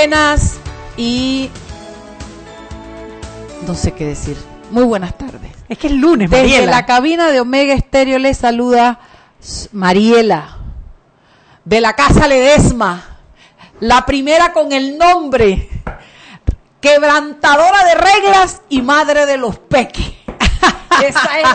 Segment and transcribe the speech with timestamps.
[0.00, 0.56] buenas
[0.96, 1.50] y
[3.66, 4.34] no sé qué decir.
[4.70, 5.52] Muy buenas tardes.
[5.68, 6.70] Es que es lunes, Desde Mariela.
[6.70, 8.98] la cabina de Omega Estéreo le saluda
[9.72, 10.56] Mariela
[11.66, 13.18] de la Casa Ledesma,
[13.80, 15.68] la primera con el nombre
[16.80, 20.14] quebrantadora de reglas y madre de los peques.
[21.06, 21.48] Esa es,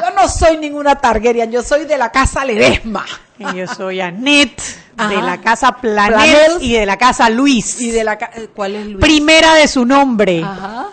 [0.00, 3.04] yo no soy ninguna Targaryen, yo soy de la Casa Ledesma.
[3.38, 4.60] Y Yo soy Annette,
[4.96, 5.08] Ajá.
[5.10, 6.50] de la casa Planel, Planel.
[6.62, 7.80] y de la casa Luis.
[7.80, 8.98] Y de la ca- eh, ¿Cuál es Luis?
[8.98, 10.42] Primera de su nombre.
[10.42, 10.86] Ajá.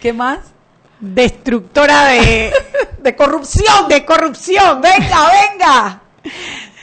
[0.00, 0.38] ¿Qué más?
[1.00, 2.52] Destructora de,
[3.02, 3.88] De corrupción.
[3.88, 4.80] de corrupción.
[4.80, 6.00] Venga, venga.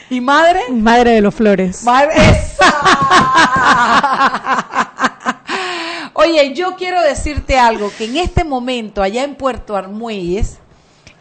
[0.10, 0.62] ¿Y madre?
[0.72, 1.84] Madre de los flores.
[1.84, 2.14] Madre.
[2.18, 2.74] ¡Esa!
[6.14, 10.58] Oye, yo quiero decirte algo, que en este momento, allá en Puerto Armuelles,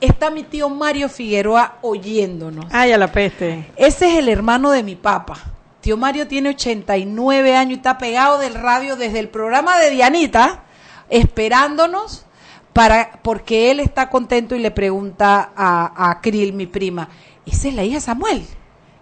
[0.01, 2.67] está mi tío Mario Figueroa oyéndonos.
[2.71, 3.71] Ay, a la peste.
[3.77, 5.37] Ese es el hermano de mi papá.
[5.81, 10.65] Tío Mario tiene 89 años y está pegado del radio desde el programa de Dianita,
[11.09, 12.25] esperándonos
[12.73, 17.09] para porque él está contento y le pregunta a, a Krill, mi prima,
[17.47, 18.45] ¿esa es la hija Samuel?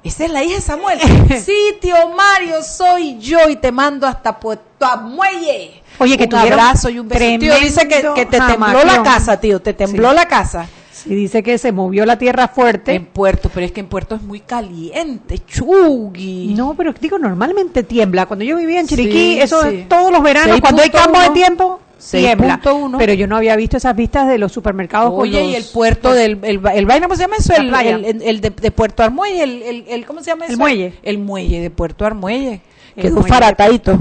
[0.04, 0.98] ¿Esa es la hija de Samuel?
[1.44, 5.82] sí, tío Mario, soy yo y te mando hasta Puerto Armuelle.
[5.98, 7.38] Oye, que un abrazo y un beso.
[7.38, 10.14] Tío, dice que, que te tembló la casa, tío, te tembló Sí.
[10.16, 10.68] la casa.
[11.04, 12.94] Sí, dice que se movió la tierra fuerte.
[12.94, 16.54] En Puerto, pero es que en Puerto es muy caliente, chugui.
[16.56, 18.26] No, pero digo, normalmente tiembla.
[18.26, 19.68] Cuando yo vivía en Chiriquí, Sí, eso sí.
[19.80, 21.80] es todos los veranos, cuando hay 6.1, cambio de tiempo,
[22.10, 22.60] tiembla.
[22.62, 22.96] 6.1.
[22.98, 25.10] Pero yo no había visto esas vistas de los supermercados.
[25.12, 27.52] con Oye, los- y el puerto del el, el ¿cómo se llama eso?
[27.54, 30.52] El, el, el- el de, de Puerto Armuelle, el, el, el- ¿cómo se llama El
[30.52, 30.58] eso?
[30.60, 30.94] muelle.
[31.02, 32.62] El muelle de Puerto Armuelle.
[32.96, 33.98] El Quedó faratadito.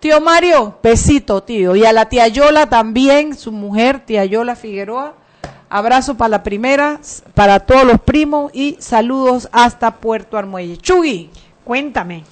[0.00, 1.76] Tío Mario, besito, tío.
[1.76, 5.14] Y a la tía Yola también, su mujer, tía Yola Figueroa.
[5.74, 7.00] Abrazo para la primera,
[7.32, 10.76] para todos los primos y saludos hasta Puerto Armuelle.
[10.76, 11.30] Chugui.
[11.64, 12.24] Cuéntame.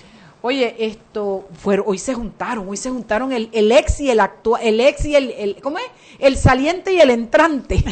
[0.42, 4.61] Oye, esto fueron, hoy se juntaron, hoy se juntaron el, el ex y el actual,
[4.62, 5.84] el ex y el, el, ¿cómo es?
[6.18, 7.77] El saliente y el entrante.
[7.77, 7.83] ¿Y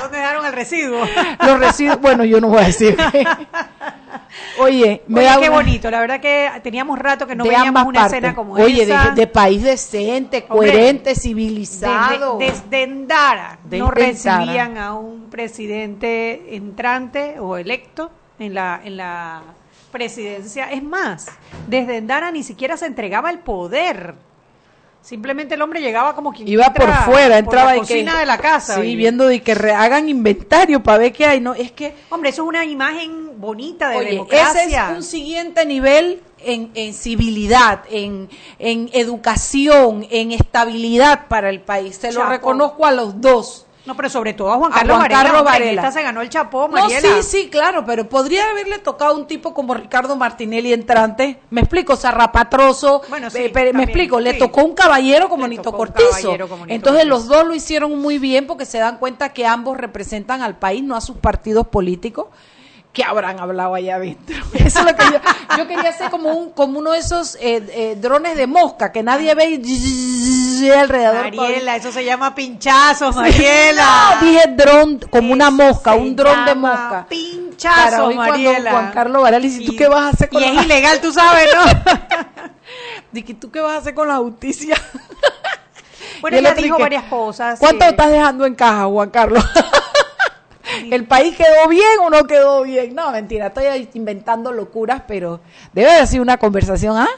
[0.00, 1.04] dónde dejaron el residuo?
[1.44, 2.96] Los residuos, bueno, yo no voy a decir.
[4.58, 5.90] Oye, me Oye, da qué una- bonito.
[5.90, 8.18] La verdad que teníamos rato que no de veíamos una partes.
[8.18, 9.10] escena como Oye, esa.
[9.10, 12.38] de, de país decente, Hombre, coherente, civilizado.
[12.38, 14.06] Desde, desde Endara Desde no Endara.
[14.06, 19.42] recibían a un presidente entrante o electo en la, en la
[19.90, 20.70] presidencia.
[20.72, 21.26] Es más,
[21.66, 24.14] desde Endara ni siquiera se entregaba el poder.
[25.02, 28.18] Simplemente el hombre llegaba como quien Iba por fuera, por entraba la y cocina que,
[28.20, 28.74] de la casa.
[28.76, 28.94] Sí, oye.
[28.96, 31.40] viendo de que re- hagan inventario para ver qué hay.
[31.40, 34.62] No, es que Hombre, eso es una imagen bonita de Oye, democracia.
[34.62, 38.28] ese es un siguiente nivel en, en civilidad, en,
[38.60, 41.96] en educación, en estabilidad para el país.
[41.96, 43.66] Se lo reconozco a los dos.
[43.84, 45.82] No, pero sobre todo a Juan A Carlos Juan Varela.
[45.82, 47.00] Carlos se ganó el chapó, No, Mariela.
[47.00, 51.40] sí, sí, claro, pero podría haberle tocado a un tipo como Ricardo Martinelli entrante.
[51.50, 53.02] Me explico, zarrapatroso.
[53.08, 54.38] Bueno, sí, eh, pero me explico, le sí.
[54.38, 56.30] tocó un caballero como Le Nito Cortizo.
[56.48, 57.08] como Nito Entonces Cortizo.
[57.08, 60.84] los dos lo hicieron muy bien porque se dan cuenta que ambos representan al país,
[60.84, 62.26] no a sus partidos políticos.
[62.92, 64.36] que habrán hablado allá adentro?
[64.54, 65.18] Eso es lo que yo,
[65.58, 69.02] yo quería hacer como un como uno de esos eh, eh, drones de mosca que
[69.02, 69.56] nadie ve y
[70.70, 71.34] alrededor.
[71.34, 74.18] Mariela, eso se llama pinchazo, Mariela.
[74.20, 76.88] No, dije dron como una mosca, un dron de mosca.
[76.88, 78.70] Para Pinchazo, cuando Mariela.
[78.70, 81.12] Juan Carlos Varela dice, ¿tú qué vas a hacer con Y la- es ilegal, tú
[81.12, 81.62] sabes, ¿no?
[83.12, 84.76] Dije, ¿tú qué vas a hacer con la justicia?
[86.20, 87.58] bueno, Y otro dijo dije, varias cosas.
[87.58, 89.44] ¿Cuánto eh, estás dejando en caja, Juan Carlos?
[90.90, 92.94] ¿El país quedó bien o no quedó bien?
[92.94, 95.40] No, mentira, estoy inventando locuras, pero
[95.72, 97.08] debe haber sido una conversación, ¿ah?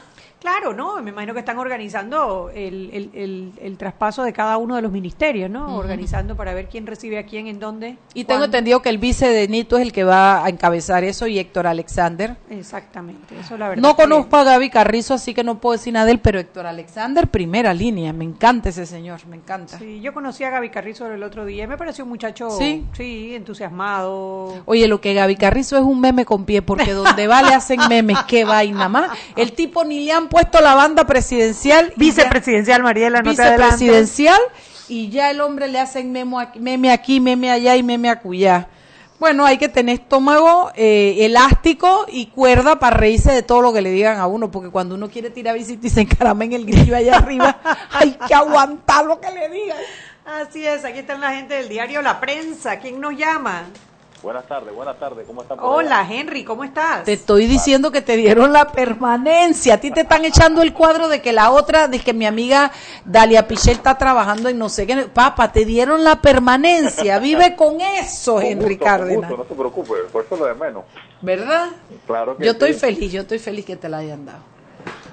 [0.45, 1.01] Claro, ¿no?
[1.01, 4.91] Me imagino que están organizando el, el, el, el traspaso de cada uno de los
[4.91, 5.75] ministerios, ¿no?
[5.75, 7.97] Organizando para ver quién recibe a quién, en dónde.
[8.13, 8.45] Y tengo cuándo.
[8.45, 11.65] entendido que el vice de Nito es el que va a encabezar eso y Héctor
[11.65, 12.35] Alexander.
[12.47, 13.81] Exactamente, eso la verdad.
[13.81, 16.67] No conozco a Gaby Carrizo, así que no puedo decir nada de él, pero Héctor
[16.67, 18.13] Alexander, primera línea.
[18.13, 19.79] Me encanta ese señor, me encanta.
[19.79, 22.85] Sí, yo conocí a Gaby Carrizo el otro día y me pareció un muchacho, Sí.
[22.93, 24.61] sí, entusiasmado.
[24.65, 27.79] Oye, lo que Gaby Carrizo es un meme con pie, porque donde va le hacen
[27.89, 29.09] memes, qué vaina más.
[29.35, 31.93] El tipo ni le han puesto la banda presidencial.
[31.95, 34.41] Vicepresidencial Mariela, no te vicepresidencial
[34.89, 38.67] y ya el hombre le hacen memo aquí- meme aquí, meme allá y meme acullá.
[39.17, 43.81] Bueno, hay que tener estómago eh, elástico y cuerda para reírse de todo lo que
[43.81, 46.65] le digan a uno, porque cuando uno quiere tirar visita y se encarama en el
[46.65, 47.57] grillo allá arriba,
[47.93, 49.77] hay que aguantar lo que le digan.
[50.25, 52.77] Así es, aquí está la gente del diario La Prensa.
[52.79, 53.63] ¿Quién nos llama?
[54.25, 55.59] Buenas tardes, buenas tardes, ¿cómo están?
[55.59, 55.67] allá?
[55.67, 57.03] Hola, Henry, ¿cómo estás?
[57.03, 59.75] Te estoy diciendo que te dieron la permanencia.
[59.75, 62.71] A ti te están echando el cuadro de que la otra, de que mi amiga
[63.05, 64.95] Dalia Pichel está trabajando en no sé qué.
[65.13, 67.19] Papá, te dieron la permanencia.
[67.25, 69.29] Vive con eso, Con Henry gusto, con Cárdenas.
[69.29, 70.85] gusto, no se preocupe, por eso lo de menos.
[71.21, 71.67] ¿Verdad?
[72.07, 72.79] Claro que Yo estoy sí.
[72.79, 74.54] feliz, yo estoy feliz que te la hayan dado.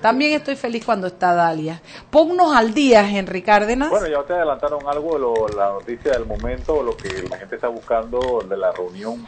[0.02, 1.80] También estoy feliz cuando está Dalia.
[2.10, 3.88] Ponnos al día, Henry Cárdenas.
[3.88, 7.68] Bueno, ya ustedes adelantaron algo de la noticia del momento, lo que la gente está
[7.68, 9.24] buscando de la reunión,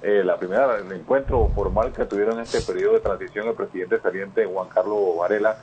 [0.00, 4.00] eh, la primera, el encuentro formal que tuvieron en este periodo de transición el presidente
[4.00, 5.58] saliente Juan Carlos Varela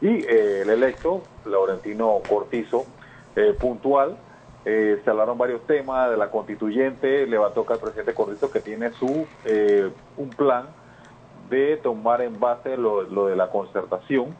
[0.00, 2.86] y eh, el electo Laurentino Cortizo,
[3.36, 4.16] eh, puntual.
[4.64, 8.60] se hablaron varios temas de la constituyente, le va a tocar al presidente Cortizo que
[8.60, 9.26] tiene su
[10.16, 10.66] un plan
[11.48, 14.34] de tomar en base lo, de la concertación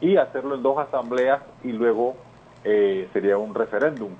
[0.00, 2.14] y hacerlo en dos asambleas y luego
[2.64, 4.10] eh, sería un referéndum.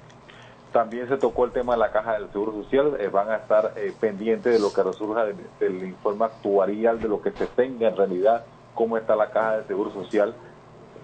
[0.72, 3.74] También se tocó el tema de la caja del Seguro Social, eh, van a estar
[3.76, 7.96] eh, pendientes de lo que resurja del, informe actuarial, de lo que se tenga en
[7.96, 8.44] realidad,
[8.74, 10.34] cómo está la caja del Seguro Social.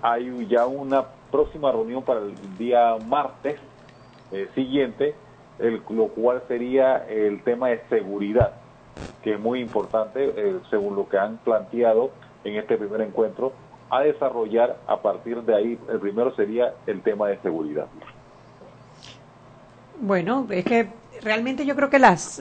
[0.01, 3.59] Hay ya una próxima reunión para el día martes
[4.55, 5.15] siguiente,
[5.59, 8.53] el, lo cual sería el tema de seguridad
[9.23, 12.11] que es muy importante, eh, según lo que han planteado
[12.45, 13.53] en este primer encuentro,
[13.91, 15.79] a desarrollar a partir de ahí.
[15.91, 17.87] El primero sería el tema de seguridad.
[20.01, 20.89] Bueno, es que
[21.23, 22.41] realmente yo creo que las,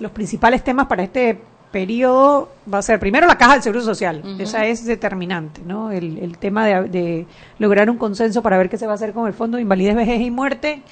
[0.00, 1.40] los principales temas para este
[1.72, 5.90] periodo va a ser primero la caja del Seguro Social, esa es determinante, ¿no?
[5.90, 7.26] El, el tema de, de,
[7.58, 9.96] lograr un consenso para ver qué se va a hacer con el Fondo de Invalidez,
[9.96, 10.82] Vejez y Muerte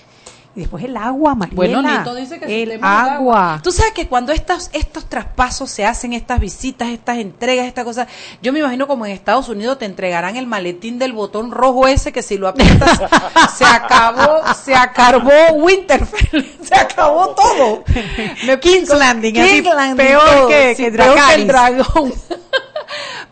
[0.56, 1.56] y después el agua, Mariela.
[1.56, 3.61] Bueno, Nito dice que el agua.
[3.62, 8.08] Tú sabes que cuando estos, estos traspasos se hacen, estas visitas, estas entregas, estas cosas,
[8.43, 12.11] yo me imagino como en Estados Unidos te entregarán el maletín del botón rojo ese
[12.12, 13.00] que si lo aprietas
[13.56, 17.85] se acabó, se acabó Winterfell, se acabó todo.
[18.61, 19.35] King's Landing,
[19.96, 22.12] peor, que, que, peor que el dragón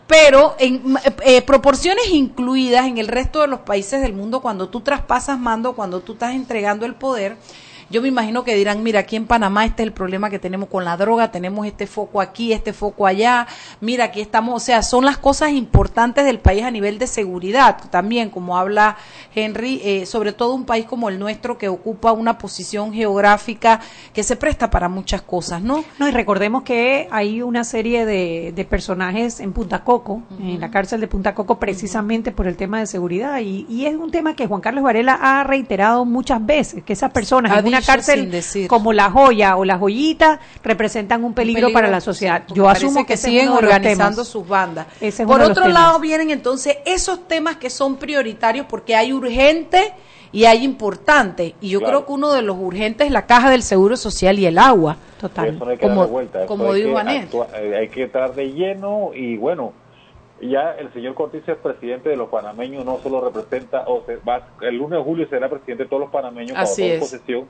[0.09, 4.81] pero en eh, proporciones incluidas en el resto de los países del mundo, cuando tú
[4.81, 7.37] traspasas mando, cuando tú estás entregando el poder,
[7.89, 10.69] yo me imagino que dirán, mira, aquí en Panamá este es el problema que tenemos
[10.69, 13.47] con la droga, tenemos este foco aquí, este foco allá,
[13.81, 17.77] mira, aquí estamos, o sea, son las cosas importantes del país a nivel de seguridad,
[17.89, 18.97] también como habla
[19.33, 23.79] Henry, eh, sobre todo un país como el nuestro que ocupa una posición geográfica
[24.13, 25.83] que se presta para muchas cosas, ¿no?
[25.97, 30.69] No, y recordemos que hay una serie de, de personajes en Punta Coco, en la
[30.69, 34.35] cárcel de Punta Coco, precisamente por el tema de seguridad, y, y, es un tema
[34.35, 37.51] que Juan Carlos Varela ha reiterado muchas veces, que esas personas
[37.81, 38.31] cárcel
[38.67, 42.43] como la joya o la joyita representan un peligro, para la sociedad.
[42.53, 44.87] Yo asumo que, siguen organizando sus bandas.
[45.25, 49.93] Por otro lado vienen entonces esos temas que son prioritarios porque hay urgente
[50.31, 51.55] y hay importante.
[51.61, 54.45] Y yo creo que uno de los urgentes es la caja del Seguro Social y
[54.45, 54.97] el agua.
[55.19, 55.57] Total.
[55.81, 56.07] como,
[56.47, 57.33] como dijo Anet.
[57.33, 59.73] Eh, hay que estar de lleno y bueno,
[60.41, 64.47] ya el señor Cortés es presidente de los panameños, no solo representa, o se va,
[64.61, 66.99] el lunes de julio será presidente de todos los panameños Así es.
[66.99, 67.45] posesión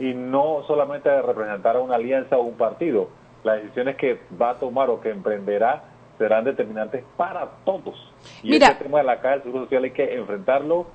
[0.00, 3.08] y no solamente de representar a una alianza o un partido.
[3.44, 5.84] Las decisiones que va a tomar o que emprenderá
[6.16, 7.94] serán determinantes para todos.
[8.42, 10.86] Y Mira, este tema de la caja del Seguro Social hay que enfrentarlo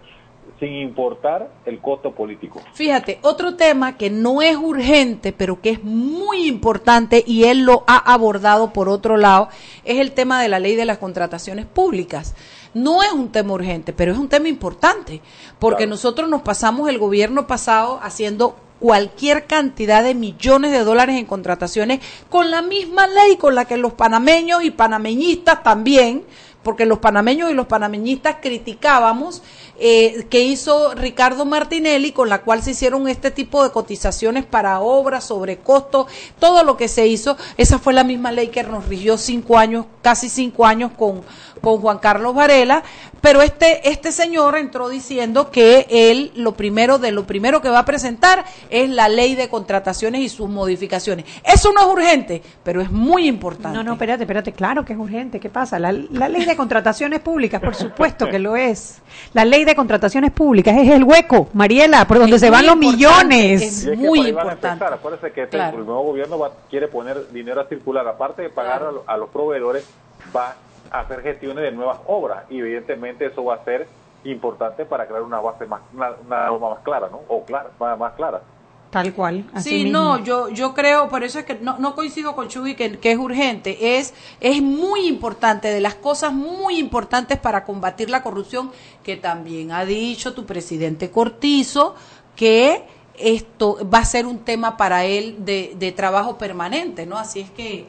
[0.59, 2.61] sin importar el costo político.
[2.73, 7.83] Fíjate, otro tema que no es urgente, pero que es muy importante y él lo
[7.87, 9.49] ha abordado por otro lado,
[9.83, 12.35] es el tema de la ley de las contrataciones públicas.
[12.73, 15.21] No es un tema urgente, pero es un tema importante,
[15.59, 21.25] porque nosotros nos pasamos el gobierno pasado haciendo cualquier cantidad de millones de dólares en
[21.25, 26.23] contrataciones con la misma ley con la que los panameños y panameñistas también,
[26.63, 29.43] porque los panameños y los panameñistas criticábamos
[29.77, 34.79] eh, que hizo Ricardo Martinelli, con la cual se hicieron este tipo de cotizaciones para
[34.79, 36.07] obras, sobre costos,
[36.39, 39.85] todo lo que se hizo, esa fue la misma ley que nos rigió cinco años,
[40.01, 41.21] casi cinco años con,
[41.61, 42.83] con Juan Carlos Varela,
[43.21, 47.79] pero este, este señor entró diciendo que él lo primero, de lo primero que va
[47.79, 51.25] a presentar es la ley de contrataciones y sus modificaciones.
[51.43, 53.77] Eso no es urgente, pero es muy importante.
[53.77, 55.39] No, no, espérate, espérate, claro que es urgente.
[55.39, 55.79] ¿Qué pasa?
[55.79, 59.01] La, la ley de contrataciones públicas, por supuesto que lo es.
[59.33, 63.85] La ley de contrataciones públicas es el hueco, Mariela, por donde se van los millones.
[63.85, 64.85] Es, muy importante.
[64.85, 69.17] Acuérdense que este, el nuevo gobierno quiere poner dinero a circular, aparte de pagar a,
[69.17, 69.87] los proveedores,
[70.35, 70.55] va a
[71.01, 73.87] hacer gestiones de nuevas obras y evidentemente eso va a ser
[74.23, 77.21] importante para crear una base más, una, norma más clara, ¿no?
[77.27, 78.41] O clara, más clara.
[78.89, 79.43] Tal cual.
[79.57, 82.97] sí, no, yo, yo creo, por eso es que no, no coincido con Chubi que,
[82.97, 88.23] que, es urgente, es, es muy importante, de las cosas muy importantes para combatir la
[88.23, 88.71] corrupción,
[89.03, 91.95] que también ha dicho tu presidente Cortizo,
[92.37, 92.85] que
[93.17, 97.17] esto va a ser un tema para él de, de trabajo permanente, ¿no?
[97.17, 97.85] Así es que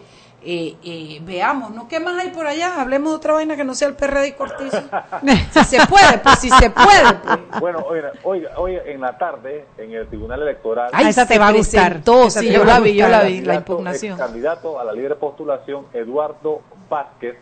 [0.46, 1.88] eh, eh, veamos, ¿no?
[1.88, 2.80] ¿Qué más hay por allá?
[2.80, 4.80] Hablemos de otra vaina que no sea el PRD y Cortizo.
[5.50, 7.14] si se puede, pues si se puede.
[7.22, 7.60] Pues.
[7.60, 7.84] Bueno,
[8.22, 10.90] hoy, hoy en la tarde, en el Tribunal Electoral.
[10.92, 12.00] Ay, esa te va a gustar.
[12.28, 14.12] Sí, yo la vi, yo la vi, la impugnación.
[14.12, 17.36] El candidato a la libre postulación, Eduardo Vázquez,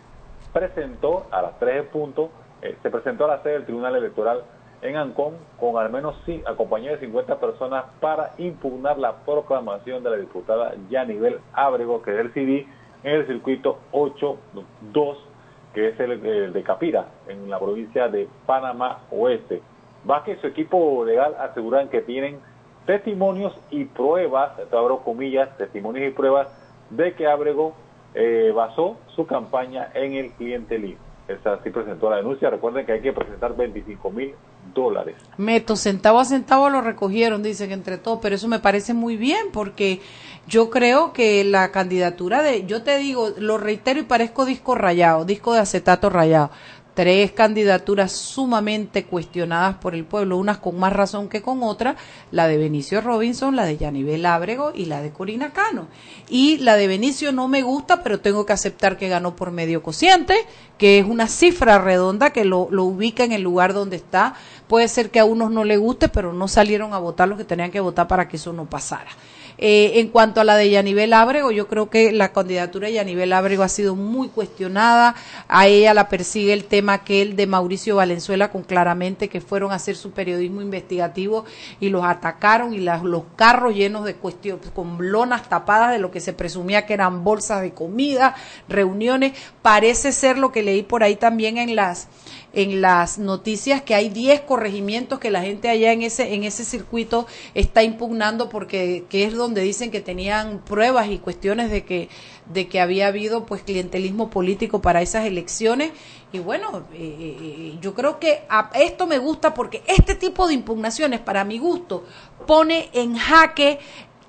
[0.52, 2.30] presentó a las 3 de punto
[2.64, 4.42] eh, se presentó a la sede del Tribunal Electoral
[4.80, 10.10] en Ancón con al menos sí, acompañado de 50 personas para impugnar la proclamación de
[10.10, 12.66] la diputada Yanivel Ábrego, que es el CD
[13.04, 15.16] en el circuito 8-2,
[15.74, 19.62] que es el, de Capira, en la provincia de Panamá Oeste.
[20.04, 22.40] Vázquez y su equipo legal aseguran que tienen
[22.86, 26.48] testimonios y pruebas, abro comillas, testimonios y pruebas
[26.90, 27.74] de que Ábrego
[28.14, 31.03] eh, basó su campaña en el clientelismo.
[31.26, 32.50] Esa sí presentó la denuncia.
[32.50, 34.34] Recuerden que hay que presentar 25 mil
[34.74, 35.16] dólares.
[35.38, 39.46] Meto, centavo a centavo lo recogieron, dicen entre todos, pero eso me parece muy bien
[39.52, 40.00] porque
[40.46, 45.24] yo creo que la candidatura de, yo te digo, lo reitero y parezco disco rayado,
[45.24, 46.50] disco de acetato rayado
[46.94, 51.96] tres candidaturas sumamente cuestionadas por el pueblo, unas con más razón que con otras,
[52.30, 55.88] la de Benicio Robinson, la de Yanibel Ábrego y la de Corina Cano.
[56.28, 59.82] Y la de Benicio no me gusta, pero tengo que aceptar que ganó por medio
[59.82, 60.34] cociente,
[60.78, 64.34] que es una cifra redonda que lo, lo ubica en el lugar donde está.
[64.68, 67.44] Puede ser que a unos no le guste, pero no salieron a votar los que
[67.44, 69.10] tenían que votar para que eso no pasara.
[69.58, 73.32] Eh, en cuanto a la de Yanibel Ábrego, yo creo que la candidatura de Yanibel
[73.32, 75.14] Ábrego ha sido muy cuestionada.
[75.48, 79.76] A ella la persigue el tema aquel de Mauricio Valenzuela con claramente que fueron a
[79.76, 81.44] hacer su periodismo investigativo
[81.80, 86.20] y los atacaron y los carros llenos de cuestiones, con lonas tapadas de lo que
[86.20, 88.34] se presumía que eran bolsas de comida,
[88.68, 89.32] reuniones.
[89.62, 92.08] Parece ser lo que leí por ahí también en las
[92.54, 96.64] en las noticias que hay 10 corregimientos que la gente allá en ese en ese
[96.64, 102.08] circuito está impugnando porque que es donde dicen que tenían pruebas y cuestiones de que
[102.46, 105.92] de que había habido pues clientelismo político para esas elecciones.
[106.32, 110.54] Y bueno eh, eh, yo creo que a esto me gusta porque este tipo de
[110.54, 112.04] impugnaciones para mi gusto
[112.46, 113.78] pone en jaque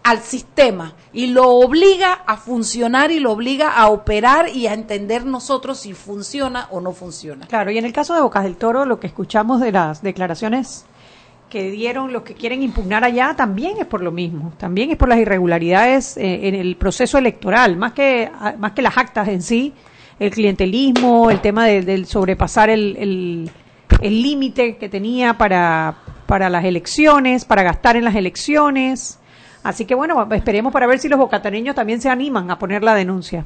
[0.05, 5.25] al sistema y lo obliga a funcionar y lo obliga a operar y a entender
[5.25, 7.47] nosotros si funciona o no funciona.
[7.47, 10.85] Claro, y en el caso de Bocas del Toro, lo que escuchamos de las declaraciones
[11.49, 15.09] que dieron los que quieren impugnar allá también es por lo mismo, también es por
[15.09, 19.73] las irregularidades eh, en el proceso electoral, más que, más que las actas en sí,
[20.19, 23.49] el clientelismo, el tema del sobrepasar el
[24.01, 25.95] límite que tenía para,
[26.27, 29.19] para las elecciones, para gastar en las elecciones
[29.65, 32.93] Así que bueno, esperemos para ver si los bocataneños también se animan a poner la
[32.93, 33.45] denuncia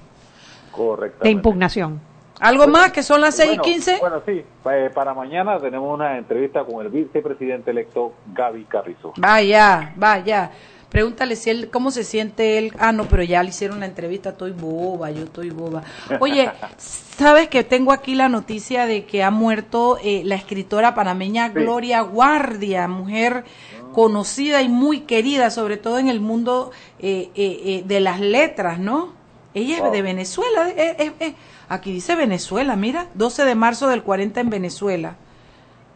[1.23, 2.01] de impugnación.
[2.41, 3.99] ¿Algo más que son las seis y quince?
[4.01, 9.13] Bueno, sí, eh, para mañana tenemos una entrevista con el vicepresidente electo Gaby Carrizo.
[9.15, 10.51] Vaya, vaya.
[10.89, 12.73] Pregúntale si él, cómo se siente él.
[12.79, 15.83] Ah, no, pero ya le hicieron la entrevista, estoy boba, yo estoy boba.
[16.19, 21.47] Oye, ¿sabes que tengo aquí la noticia de que ha muerto eh, la escritora panameña
[21.47, 23.45] Gloria Guardia, mujer
[23.99, 28.79] conocida y muy querida, sobre todo en el mundo eh, eh, eh, de las letras,
[28.79, 29.09] ¿no?
[29.53, 30.69] Ella es de Venezuela,
[31.67, 35.15] aquí dice Venezuela, mira, 12 de marzo del 40 en Venezuela.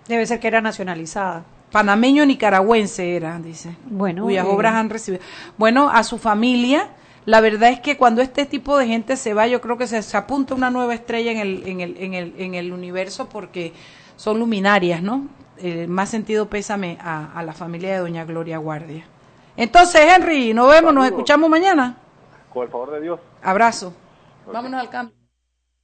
[0.10, 1.46] Debe ser que era nacionalizada.
[1.72, 3.78] Panameño nicaragüense era, dice.
[3.86, 4.24] Bueno.
[4.24, 5.24] Cuyas obras han recibido.
[5.58, 6.90] Bueno, a su familia,
[7.24, 10.02] la verdad es que cuando este tipo de gente se va, yo creo que se,
[10.02, 13.72] se apunta una nueva estrella en el, en el, en el, en el universo porque
[14.18, 15.30] son luminarias, ¿no?
[15.58, 19.06] Eh, más sentido pésame a, la familia de doña Gloria Guardia.
[19.56, 21.98] Entonces, Henry, nos vemos, nos escuchamos mañana.
[22.52, 23.20] Con el favor de Dios.
[23.42, 23.94] Abrazo.
[24.52, 25.16] Vámonos al cambio.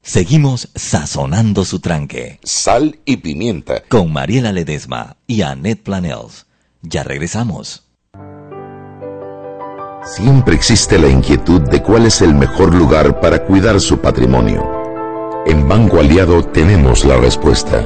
[0.02, 2.40] Seguimos sazonando su tranque.
[2.44, 3.84] Sal y pimienta.
[3.88, 6.48] Con Mariela Ledesma y Annette Planels.
[6.82, 7.86] Ya regresamos.
[10.04, 14.64] Siempre existe la inquietud de cuál es el mejor lugar para cuidar su patrimonio.
[15.46, 17.86] En Banco Aliado tenemos la respuesta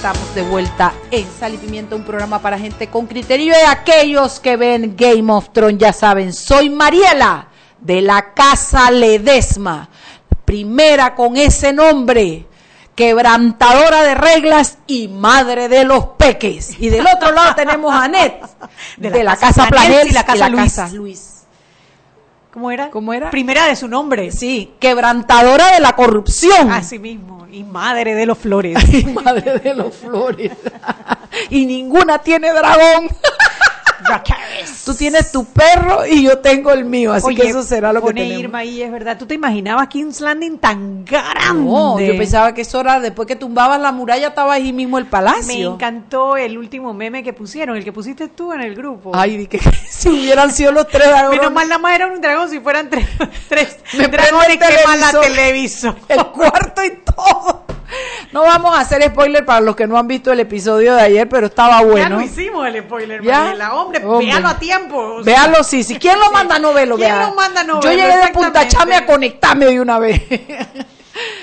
[0.00, 4.40] Estamos de vuelta en Sal y Pimienta, un programa para gente con criterio y aquellos
[4.40, 9.90] que ven Game of Thrones ya saben, soy Mariela de la Casa Ledesma,
[10.46, 12.46] primera con ese nombre,
[12.94, 16.80] quebrantadora de reglas y madre de los peques.
[16.80, 18.40] Y del otro lado tenemos a Anet
[18.96, 20.62] de, la, Casa Planel y la Casa Luis.
[20.62, 21.39] Casa Luis.
[22.52, 22.90] ¿Cómo era?
[22.90, 23.30] ¿Cómo era?
[23.30, 24.32] Primera de su nombre.
[24.32, 26.72] Sí, quebrantadora de la corrupción.
[26.72, 27.46] Así mismo.
[27.52, 28.76] Y madre de los flores.
[28.92, 30.52] y madre de los flores.
[31.50, 33.08] y ninguna tiene dragón.
[34.84, 38.02] Tú tienes tu perro y yo tengo el mío, así Oye, que eso será lo
[38.02, 38.40] que tenemos.
[38.40, 39.18] Irma ahí, es verdad.
[39.18, 41.62] ¿Tú te imaginabas King's Landing tan grande?
[41.62, 45.04] No, yo pensaba que eso era después que tumbabas la muralla estaba ahí mismo el
[45.04, 45.74] Me palacio.
[45.74, 49.12] encantó el último meme que pusieron, el que pusiste tú en el grupo.
[49.14, 49.58] Ay, que
[49.88, 51.38] si hubieran sido los tres dragones.
[51.38, 53.06] Menos mal nada más era un dragón si fueran tres,
[53.48, 55.24] tres Me dragones que la televisor.
[55.24, 55.96] televisor.
[56.08, 57.64] el cuarto y todo.
[58.32, 61.28] No vamos a hacer spoiler para los que no han visto el episodio de ayer,
[61.28, 62.16] pero estaba Ya bueno.
[62.16, 63.40] lo hicimos el spoiler, ¿Ya?
[63.40, 63.74] Mariela.
[63.74, 64.26] Hombre, Hombre.
[64.26, 64.96] véalo a tiempo.
[64.98, 65.96] o sea, Véalo, sí, sí.
[65.98, 66.96] ¿Quién lo manda no verlo?
[66.96, 67.28] ¿Quién vea.
[67.28, 68.68] lo manda no Yo llegué de Punta.
[68.68, 70.22] Chame a conectarme de una vez.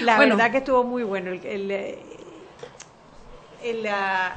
[0.02, 0.36] La Bueno.
[0.38, 1.32] verdad que estuvo muy bueno.
[1.32, 2.00] El, el, eh,
[3.64, 4.36] el, la,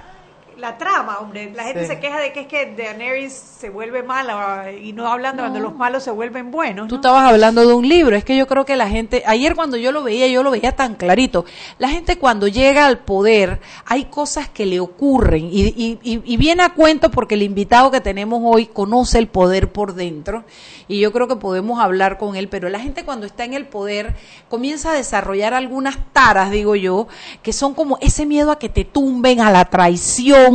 [0.61, 1.51] la trama, hombre.
[1.55, 1.87] La gente Sí.
[1.89, 5.75] se queja de que es que Daenerys se vuelve mala y no hablando cuando los
[5.75, 6.89] malos se vuelven buenos.
[6.89, 9.77] Tú estabas hablando de un libro, es que yo creo que la gente, ayer cuando
[9.77, 11.45] yo lo veía, yo lo veía tan clarito,
[11.79, 16.37] la gente cuando llega al poder, hay cosas que le ocurren y, y, y- y
[16.37, 20.45] viene a cuento porque el invitado que tenemos hoy conoce el poder por dentro
[20.89, 23.67] y yo creo que podemos hablar con él, pero la gente cuando está en el
[23.67, 24.15] poder
[24.49, 27.07] comienza a desarrollar algunas taras, digo yo,
[27.43, 30.50] que son como ese miedo a que te tumben, a la traición,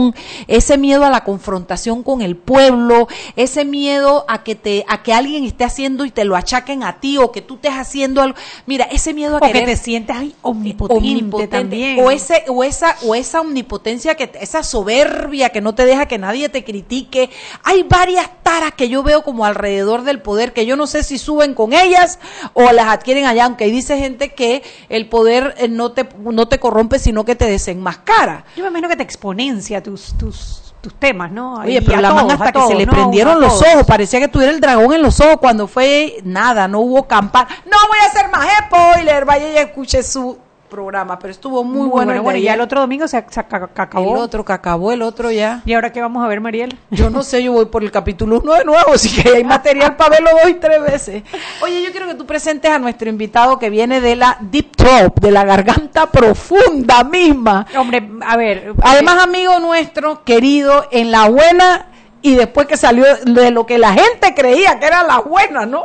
[0.47, 5.13] ese miedo a la confrontación con el pueblo, ese miedo a que te a que
[5.13, 8.37] alguien esté haciendo y te lo achaquen a ti o que tú estés haciendo algo.
[8.65, 9.75] Mira, ese miedo a O que te
[10.13, 11.99] ay, omnipotente, omnipotente, también.
[11.99, 16.17] o ese o esa o esa omnipotencia que esa soberbia que no te deja que
[16.17, 17.29] nadie te critique
[17.63, 21.17] hay varias taras que yo veo como alrededor del poder que yo no sé si
[21.17, 22.19] suben con ellas
[22.53, 26.59] o las adquieren allá aunque dice gente que el poder eh, no te no te
[26.59, 31.31] corrompe sino que te desenmascara Yo me imagino que te exponencia tus, tus, tus temas,
[31.31, 31.55] ¿no?
[31.55, 32.91] Oye, pero la todos, hasta que todos, se le ¿no?
[32.91, 36.79] prendieron los ojos, parecía que tuviera el dragón en los ojos cuando fue nada, no
[36.79, 37.47] hubo campana.
[37.65, 40.37] No voy a hacer más spoiler, vaya y escuche su
[40.69, 41.95] programa, pero estuvo muy, Muy bueno.
[41.95, 44.13] bueno, el bueno, y ya el otro domingo se, se ac- El acabó.
[44.19, 45.61] otro que acabó, el otro ya.
[45.65, 46.77] ¿Y ahora qué vamos a ver, Mariel?
[46.91, 49.95] Yo no sé, yo voy por el capítulo 1 de nuevo, así que hay material
[49.95, 51.23] para verlo dos y tres veces.
[51.61, 55.19] Oye, yo quiero que tú presentes a nuestro invitado que viene de la Deep Throat,
[55.19, 57.65] de la garganta profunda misma.
[57.77, 58.73] Hombre, a ver.
[58.83, 61.87] Además, amigo nuestro, querido, en la buena
[62.25, 65.83] y después que salió de lo que la gente creía que era la buena, ¿no?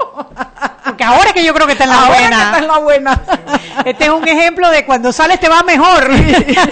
[0.87, 2.37] Porque ahora es que yo creo que está en la Ahora buena.
[2.39, 3.23] que está en la buena.
[3.85, 6.09] Este es un ejemplo de cuando sales te va mejor.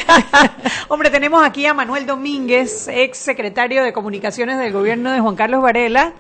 [0.89, 5.61] Hombre, tenemos aquí a Manuel Domínguez, ex secretario de Comunicaciones del gobierno de Juan Carlos
[5.61, 6.15] Varela,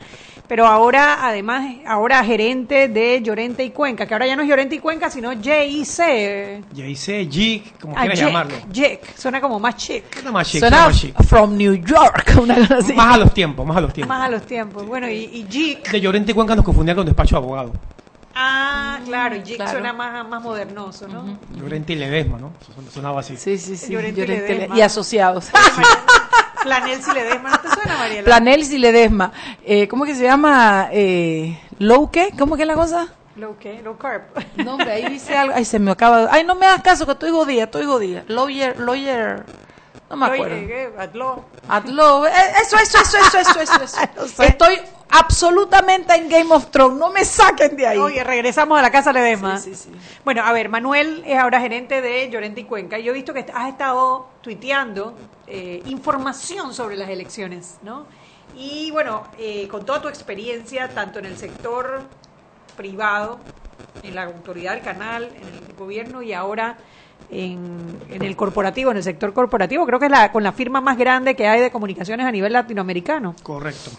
[0.49, 4.75] pero ahora, además, ahora gerente de Llorente y Cuenca, que ahora ya no es Llorente
[4.77, 6.65] y Cuenca, sino JIC.
[6.75, 8.55] JIC, JIC, como Ah, quieras llamarlo.
[8.73, 10.13] Jic, suena como más chic.
[10.15, 11.23] Suena más chic, Suena suena más chic.
[11.25, 12.93] from New York, una cosa así.
[12.95, 14.17] Más a los tiempos, más a los tiempos.
[14.17, 14.87] Más a los tiempos.
[14.87, 15.91] Bueno, y, y JIC.
[15.91, 17.73] De Llorente y Cuenca nos confundían con despacho de abogado.
[18.41, 19.71] Ah, claro, y claro.
[19.73, 21.39] suena más, más modernoso, ¿no?
[21.57, 22.53] Llorente y Ledesma, ¿no?
[22.75, 23.37] Son- Sonaba así.
[23.37, 23.93] Sí, sí, sí.
[23.93, 24.77] Llorente y Llorente Ledesma.
[24.77, 25.49] y asociados.
[26.63, 28.25] Flanel si le desma, ¿no te suena, Mariela?
[28.25, 29.33] Planels y Ledesma.
[29.65, 30.89] Eh, ¿Cómo que se llama?
[30.93, 32.31] Eh, ¿Low qué?
[32.39, 33.09] ¿Cómo que es la cosa?
[33.37, 33.81] Low, ¿qué?
[33.83, 34.23] Low carb.
[34.57, 35.55] No, hombre, ahí dice algo.
[35.55, 36.29] Ay, se me acaba.
[36.31, 38.25] Ay, no me hagas caso que estoy jodida, estoy jodida.
[38.27, 39.45] Lawyer, lawyer.
[40.11, 40.55] No me acuerdo.
[40.55, 40.93] Oye, ¿qué?
[40.99, 41.45] At law.
[41.69, 42.25] At law.
[42.25, 42.31] Eh,
[42.63, 43.83] Eso, eso, eso, eso, eso, eso.
[43.83, 43.99] eso.
[44.17, 44.47] No sé.
[44.47, 46.99] Estoy absolutamente en Game of Thrones.
[46.99, 47.99] No me saquen de ahí.
[47.99, 49.59] Oye, regresamos a la casa Ledesma.
[49.59, 49.99] Sí, sí, sí.
[50.25, 52.99] Bueno, a ver, Manuel es ahora gerente de Llorente y Cuenca.
[52.99, 55.15] y Yo he visto que has estado tuiteando
[55.47, 58.07] eh, información sobre las elecciones, ¿no?
[58.57, 62.03] Y bueno, eh, con toda tu experiencia, tanto en el sector
[62.77, 63.39] privado,
[64.03, 66.79] en la autoridad del canal, en el gobierno y ahora
[67.31, 70.81] en, en el corporativo, en el sector corporativo, creo que es la, con la firma
[70.81, 73.35] más grande que hay de comunicaciones a nivel latinoamericano.
[73.43, 73.91] Correcto.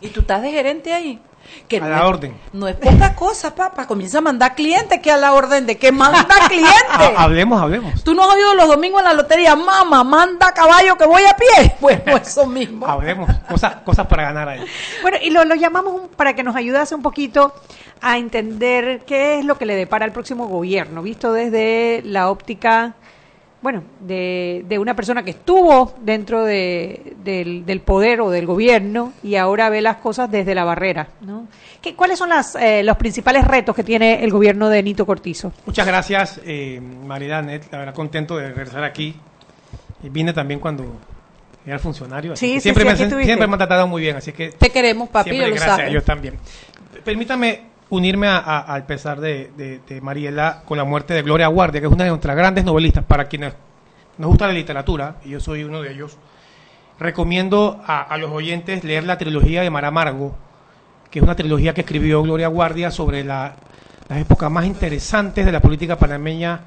[0.00, 1.20] ¿Y tú estás de gerente ahí?
[1.68, 2.36] Que A no la es- orden.
[2.52, 3.86] No es poca cosa, papá.
[3.86, 6.72] Comienza a mandar clientes que a la orden de que manda clientes.
[6.90, 8.02] Ha- hablemos, hablemos.
[8.04, 11.34] Tú no has oído los domingos en la lotería, mamá, manda caballo que voy a
[11.36, 11.74] pie.
[11.80, 12.86] Bueno, eso mismo.
[12.86, 13.28] Hablemos.
[13.48, 14.64] Cosas, cosas para ganar ahí.
[15.02, 17.52] Bueno, y lo, lo llamamos un- para que nos ayudase un poquito
[18.00, 22.94] a entender qué es lo que le depara al próximo gobierno, visto desde la óptica,
[23.62, 29.12] bueno, de, de una persona que estuvo dentro de- del, del poder o del gobierno
[29.22, 31.46] y ahora ve las cosas desde la barrera, ¿no?
[31.80, 35.52] ¿Qué, ¿Cuáles son las, eh, los principales retos que tiene el gobierno de Nito Cortizo?
[35.66, 37.70] Muchas gracias, eh, Maridanet.
[37.72, 39.14] La verdad, contento de regresar aquí.
[40.04, 40.84] Y vine también cuando
[41.64, 42.32] era funcionario.
[42.32, 44.16] así Sí, que sí, siempre, sí, me, siempre me han tratado muy bien.
[44.16, 45.90] Así que Te queremos, papi, siempre lo gracias sabes.
[45.90, 46.34] ellos también.
[47.04, 51.86] Permítame unirme a- al pesar de, de- Mariela con la muerte de Gloria Guardia, que
[51.86, 53.04] es una de nuestras grandes novelistas.
[53.04, 53.52] Para quienes
[54.18, 56.16] nos gusta la literatura, y yo soy uno de ellos,
[56.98, 60.34] recomiendo a, a los oyentes leer la trilogía de Mar Amargo,
[61.10, 63.54] que es una trilogía que escribió Gloria Guardia sobre la-
[64.08, 66.60] las épocas más interesantes de la política panameña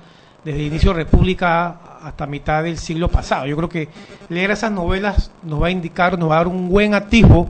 [0.43, 3.47] desde el inicio de República hasta mitad del siglo pasado.
[3.47, 3.89] Yo creo que
[4.29, 7.49] leer esas novelas nos va a indicar, nos va a dar un buen atisbo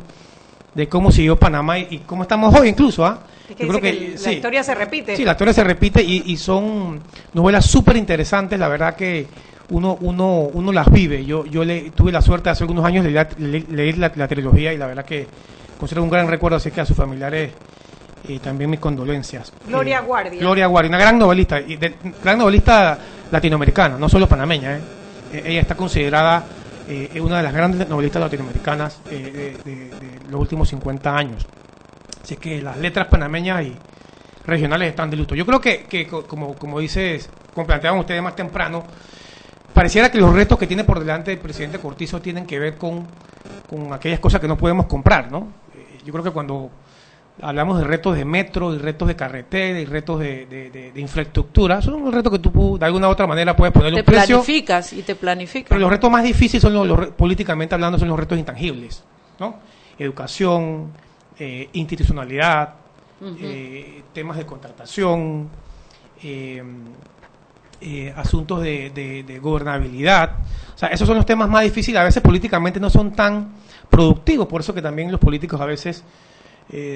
[0.73, 3.05] de cómo siguió Panamá y cómo estamos hoy incluso.
[3.05, 3.19] ¿ah?
[3.49, 4.31] Es que Yo creo que, la sí.
[4.31, 5.15] historia se repite.
[5.15, 7.01] Sí, la historia se repite y, y son
[7.33, 9.27] novelas súper interesantes, la verdad que
[9.69, 11.23] uno, uno, uno las vive.
[11.25, 14.27] Yo, yo le, tuve la suerte hace algunos años de leer, le- leer la, la
[14.27, 15.27] trilogía y la verdad que
[15.79, 17.51] considero un gran recuerdo, así que a sus familiares
[18.27, 19.53] eh, también mis condolencias.
[19.67, 20.39] Gloria Eh, Guardia.
[20.39, 22.97] Gloria Guardia, una gran novelista, y de- gran novelista
[23.31, 24.75] latinoamericana, no solo panameña.
[24.77, 24.79] ¿eh?
[25.33, 26.43] Eh, ella está considerada
[26.87, 31.45] eh, una de las grandes novelistas latinoamericanas eh, de, de- de los últimos 50 años.
[32.25, 33.77] Así que las letras panameñas y
[34.47, 35.35] regionales están de luto.
[35.35, 38.83] Yo creo que, que co- como, como dices, como planteaban ustedes más temprano,
[39.75, 43.05] pareciera que los retos que tiene por delante el presidente Cortizo tienen que ver con,
[43.69, 45.49] con aquellas cosas que no podemos comprar, ¿no?
[45.75, 46.71] Eh, Yo creo que cuando
[47.43, 50.99] hablamos de retos de metro y retos de carretera y retos de, de- de- de
[51.01, 54.05] infraestructura, son un retos que tú de alguna u otra manera puedes ponerle Te un
[54.05, 54.37] precio.
[54.37, 55.69] planificas y te planificas.
[55.69, 59.03] Pero los retos más difíciles son los, los políticamente hablando son los retos intangibles,
[59.39, 59.57] ¿no?
[59.99, 60.87] Educación,
[61.39, 62.75] eh, institucionalidad,
[63.41, 65.49] eh, temas de contratación,
[66.23, 66.63] eh,
[67.81, 70.37] eh, asuntos de, de- de gobernabilidad.
[70.73, 71.99] O sea, esos son los temas más difíciles.
[71.99, 73.49] A veces políticamente no son tan
[73.89, 76.03] productivos, por eso que también los políticos a veces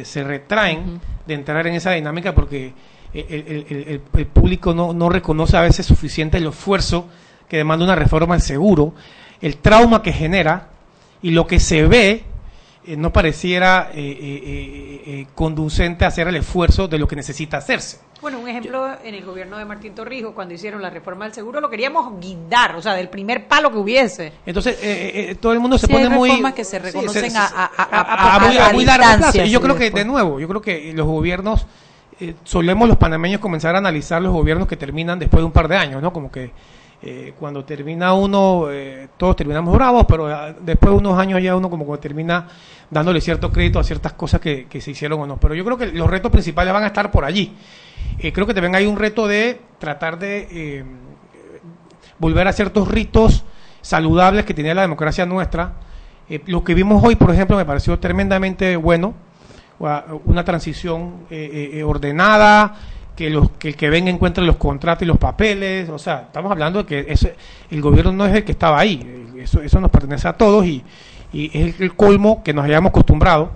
[0.04, 2.74] se retraen de entrar en esa dinámica porque
[3.14, 7.08] el, el- el- el- el público no, no reconoce a veces suficiente el esfuerzo
[7.48, 8.94] que demanda una reforma al seguro,
[9.42, 10.70] el trauma que genera
[11.22, 12.24] y lo que se ve
[12.90, 17.58] eh, no pareciera eh, eh, eh, conducente a hacer el esfuerzo de lo que necesita
[17.58, 18.00] hacerse.
[18.22, 21.62] Bueno, un ejemplo en el gobierno de Martín Torrijos, cuando hicieron la reforma del seguro,
[21.62, 24.34] lo queríamos guindar, o sea, del primer palo que hubiese.
[24.46, 26.30] Entonces, eh, eh, todo el mundo se Sí, pone hay muy...
[26.30, 29.06] reformas que se reconocen a- se- a- a- a- a- a muy, a muy largo
[29.20, 29.38] plazo.
[29.44, 30.04] Y yo sí, creo que, después.
[30.04, 31.66] de nuevo, yo creo que los gobiernos,
[32.20, 35.70] eh, solemos los panameños comenzar a analizar los gobiernos que terminan después de un par
[35.70, 36.12] de años, ¿no?
[36.12, 36.52] Como que
[37.02, 41.56] eh, cuando termina uno, eh, todos terminamos bravos, pero ah, después de unos años ya
[41.56, 42.46] uno como que termina
[42.90, 45.38] dándole cierto crédito a ciertas cosas que, se hicieron o no.
[45.38, 47.56] Pero yo creo que los retos principales van a estar por allí.
[48.20, 50.84] Eh, creo que también hay un reto de tratar de eh,
[52.18, 53.46] volver a ciertos ritos
[53.80, 55.76] saludables que tenía la democracia nuestra.
[56.48, 59.16] Lo que vimos hoy, por ejemplo, me pareció tremendamente bueno,
[59.80, 61.26] una transición
[61.84, 62.76] ordenada,
[63.20, 66.50] que los que el que venga encuentre los contratos y los papeles, o sea, estamos
[66.52, 67.36] hablando de que ese-
[67.70, 70.82] el gobierno no es el que estaba ahí, eso, eso nos pertenece a todos y,
[71.34, 73.52] y es el, el colmo que nos hayamos acostumbrado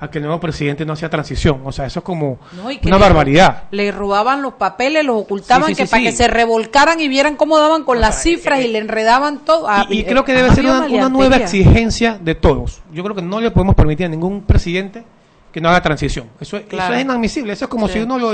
[0.00, 1.60] a que el nuevo presidente no hacía transición.
[1.64, 3.62] O sea, eso es como No, y que una le- barbaridad.
[3.70, 6.06] Le robaban los papeles, los ocultaban, Sí, sí, que sí, para sí.
[6.06, 9.66] que se revolcaran y vieran cómo daban con las cifras y le enredaban todo.
[9.68, 12.82] Ah, Y, y eh, creo que debe ser una, una nueva exigencia de todos.
[12.92, 15.04] Yo creo que no le podemos permitir a ningún presidente
[15.52, 16.26] que no haga transición.
[16.40, 16.92] Eso, es- Claro.
[16.92, 17.52] eso es inadmisible.
[17.52, 17.94] Eso es como Sí.
[17.94, 18.32] si uno lo,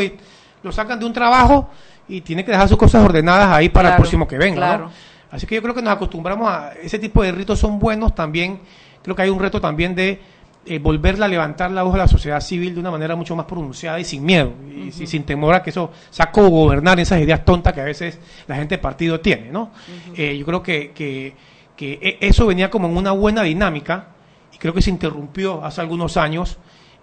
[0.62, 1.70] lo sacan de un trabajo
[2.08, 4.60] y tiene que dejar sus cosas ordenadas ahí para el próximo que venga.
[4.78, 4.90] ¿no?
[5.30, 8.60] Así que yo creo que nos acostumbramos a ese tipo de ritos son buenos también.
[9.02, 10.20] Creo que hay un reto también de
[10.66, 13.46] eh, volverla a levantar la voz de la sociedad civil de una manera mucho más
[13.46, 17.44] pronunciada y sin miedo y, y sin temor a que eso sea gobernar esas ideas
[17.44, 19.70] tontas que a veces la gente del partido tiene, ¿no?
[20.14, 21.34] Eh, yo creo que, que,
[21.76, 24.08] que e- eso venía como en una buena dinámica
[24.52, 26.58] y creo que se interrumpió hace algunos años.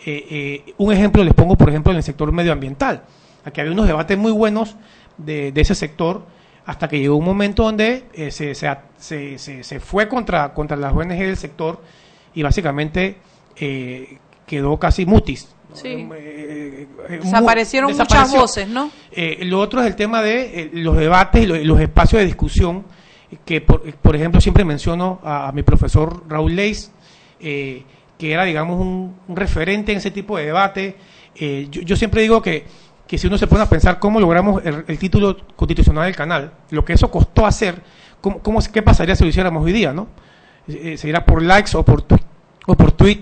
[0.05, 0.27] Eh,
[0.67, 3.03] eh, un ejemplo les pongo, por ejemplo, en el sector medioambiental.
[3.45, 4.75] Aquí había unos debates muy buenos
[5.17, 6.25] de, de ese sector
[6.65, 10.93] hasta que llegó un momento donde eh, se, se, se, se- fue contra, contra las
[10.93, 11.81] ONG del sector
[12.33, 13.17] y básicamente
[13.55, 15.53] eh, quedó casi mutis.
[15.73, 16.07] Sí.
[16.13, 16.87] Eh,
[17.21, 18.91] Desaparecieron mu- muchas voces, ¿no?
[19.41, 22.83] Lo otro es el tema de los debates y lo- y los espacios de discusión,
[23.45, 26.91] que por, por ejemplo siempre menciono a, a mi profesor Raúl Leis,
[27.39, 27.85] que
[28.19, 30.95] era digamos un, un referente en ese tipo de debate.
[31.39, 32.65] Yo, yo siempre digo que,
[33.07, 36.83] que si uno se pone a pensar cómo logramos el, título constitucional del canal, lo
[36.83, 37.81] que eso costó hacer,
[38.21, 39.93] cómo, ¿qué pasaría si lo hiciéramos hoy día?
[39.93, 40.07] ¿no?
[40.67, 42.17] Eh, eh, ¿Sería por likes o por, tu-
[42.65, 43.21] o por tweet?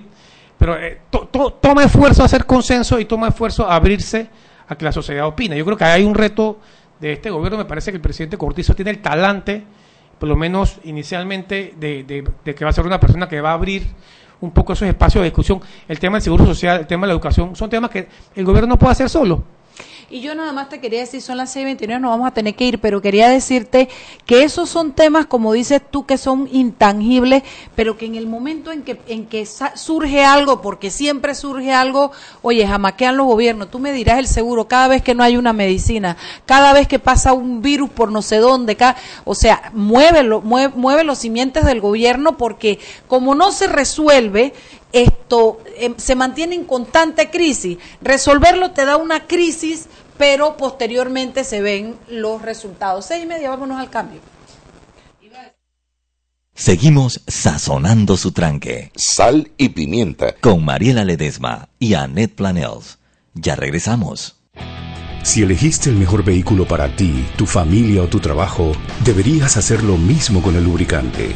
[0.58, 4.28] Pero eh, to- to- toma esfuerzo a hacer consenso y toma esfuerzo a abrirse
[4.67, 5.56] a que la sociedad opine.
[5.58, 6.60] Yo creo que hay un reto
[7.00, 7.58] de este gobierno.
[7.60, 9.63] Me parece que el presidente Cortizo tiene el talante,
[10.17, 12.24] por lo menos inicialmente, de
[12.56, 13.86] que va a ser una persona que va a abrir
[14.41, 15.62] un poco esos espacios de discusión.
[15.88, 18.69] El tema del seguro social, el tema de la educación, son temas que el gobierno
[18.69, 19.43] no puede hacer solo.
[20.10, 22.66] Y yo nada más te quería decir, son las 6.29, nos vamos a tener que
[22.66, 23.90] ir, pero quería decirte
[24.26, 27.42] que esos son temas, como dices tú, que son intangibles,
[27.76, 32.12] pero que en el momento en que, en que surge algo, porque siempre surge algo,
[32.44, 35.54] oye, jamaquean los gobiernos, tú me dirás el seguro, cada vez que no hay una
[35.54, 40.42] medicina, cada vez que pasa un virus por no sé dónde, ca- o sea, muévelo,
[40.42, 44.54] mueve, mueve los simientes del gobierno, porque como no se resuelve,
[44.95, 47.77] esto eh, se mantiene en constante crisis.
[48.01, 53.05] Resolverlo te da una crisis, pero posteriormente se ven los resultados.
[53.05, 54.21] Seis y media, vámonos al cambio.
[56.58, 58.93] Seguimos sazonando su tranque.
[58.95, 60.36] Sal y pimienta.
[60.39, 62.97] Con Mariela Ledesma y Annette Planels.
[63.34, 64.38] Ya regresamos.
[65.23, 68.71] Si elegiste el mejor vehículo para ti, tu familia o tu trabajo,
[69.03, 71.36] deberías hacer lo mismo con el lubricante.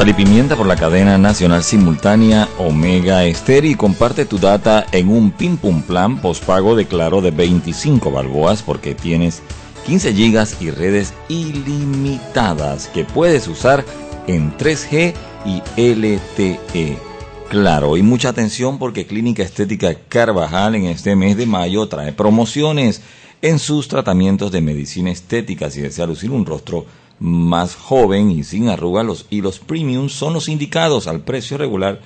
[0.00, 5.10] Sal y pimienta por la cadena nacional simultánea Omega Estéreo y comparte tu data en
[5.10, 9.42] un Pim Pum Plan postpago de Claro de 25 balboas porque tienes
[9.84, 13.84] 15 gigas y redes ilimitadas que puedes usar
[14.26, 15.12] en 3G
[15.44, 16.96] y LTE.
[17.50, 23.02] Claro, y mucha atención porque Clínica Estética Carvajal en este mes de mayo trae promociones
[23.42, 25.70] en sus tratamientos de medicina estética.
[25.70, 26.86] Si desea lucir un rostro
[27.20, 32.00] más joven y sin arrugas, los hilos premium son los indicados al precio regular.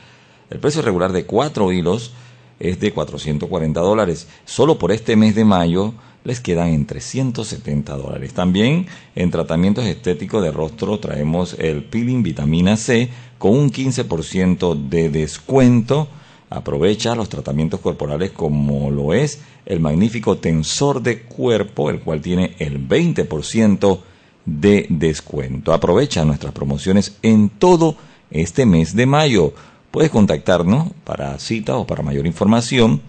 [0.50, 2.12] El precio regular de cuatro hilos
[2.60, 4.28] es de 440 dólares.
[4.44, 8.34] Solo por este mes de mayo les quedan en 370 dólares.
[8.34, 15.10] También en tratamientos estéticos de rostro traemos el peeling vitamina C con un 15% de
[15.10, 16.08] descuento.
[16.50, 22.54] Aprovecha los tratamientos corporales como lo es el magnífico tensor de cuerpo, el cual tiene
[22.58, 24.00] el 20%
[24.46, 25.72] de descuento.
[25.72, 27.96] Aprovecha nuestras promociones en todo
[28.30, 29.54] este mes de mayo.
[29.90, 33.00] Puedes contactarnos para cita o para mayor información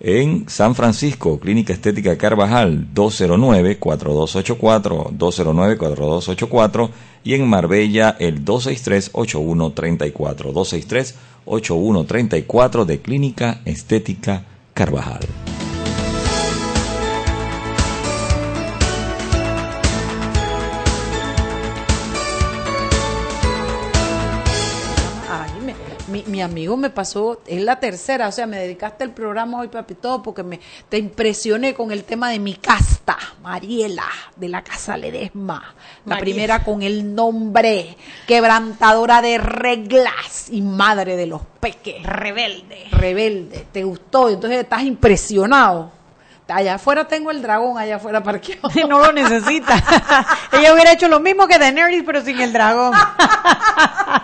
[0.00, 6.90] en San Francisco, Clínica Estética Carvajal 209-4284, 209-4284
[7.22, 11.14] y en Marbella el 263-8134,
[11.46, 14.44] 263-8134 de Clínica Estética
[14.74, 15.20] Carvajal.
[26.34, 29.94] Mi, amigo me pasó, es la tercera, o sea, me dedicaste el programa hoy, papi,
[29.94, 34.96] todo porque me, te impresioné con el tema de mi casta, Mariela, de la Casa
[34.96, 35.74] Ledesma.
[36.04, 42.02] La primera con el nombre, quebrantadora de reglas y madre de los peques.
[42.02, 42.88] Rebelde.
[42.90, 43.66] Rebelde.
[43.70, 44.28] ¿Te gustó?
[44.28, 45.92] Entonces estás impresionado.
[46.48, 48.68] Allá afuera tengo el dragón, allá afuera parqueado.
[48.88, 49.82] no lo necesita.
[50.52, 52.92] Ella hubiera hecho lo mismo que Daenerys, pero sin el dragón.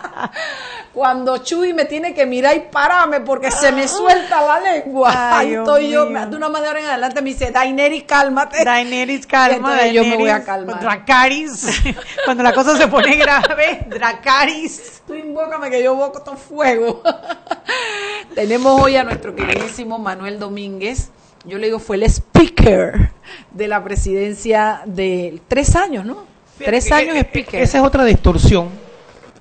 [0.93, 5.39] Cuando Chuy me tiene que mirar y pararme porque se me suelta la lengua.
[5.39, 8.65] Ahí estoy yo, de una manera en adelante me dice, Daenerys, cálmate.
[8.65, 9.87] Daenerys, calma.
[9.87, 10.81] yo me voy a calmar.
[10.81, 11.83] Dracaris,
[12.25, 15.03] cuando la cosa se pone grave, Dracaris.
[15.07, 17.03] Tú invócame que yo boco fuego.
[18.35, 21.11] Tenemos hoy a nuestro queridísimo Manuel Domínguez
[21.45, 23.13] yo le digo, fue el speaker
[23.53, 26.25] de la presidencia de tres años, ¿no?
[26.59, 27.63] tres años eh, speaker.
[27.63, 28.69] Esa es otra distorsión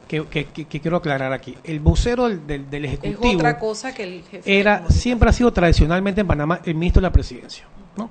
[0.10, 0.46] que,
[0.82, 1.56] quiero aclarar aquí.
[1.64, 3.24] El vocero del, del, Ejecutivo.
[3.24, 4.60] Es otra cosa que el jefe.
[4.60, 8.10] Era, siempre ha sido tradicionalmente en Panamá el ministro de la presidencia, ¿no?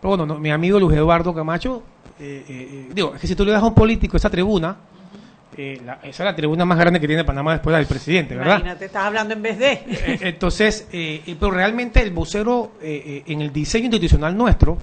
[0.00, 1.82] Pero bueno, mi amigo Luis Eduardo Camacho,
[2.18, 4.76] eh, eh, digo, es que si tú le das a un político esa tribuna,
[5.60, 8.58] eh, esa es la tribuna más grande que tiene Panamá después del presidente, ¿verdad?
[8.58, 9.72] Imagínate, estás hablando en vez de.
[9.72, 14.78] Eh, entonces, eh, pero realmente el vocero en el diseño institucional nuestro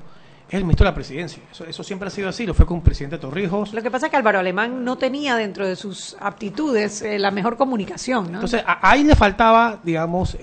[0.47, 1.41] es el ministro de la presidencia.
[1.67, 3.73] Eso, siempre ha sido así, lo fue con el presidente Torrijos.
[3.73, 7.57] Lo que pasa es que Álvaro Alemán no tenía dentro de sus aptitudes la mejor
[7.57, 8.35] comunicación, ¿no?
[8.35, 10.37] Entonces, ahí le faltaba, digamos,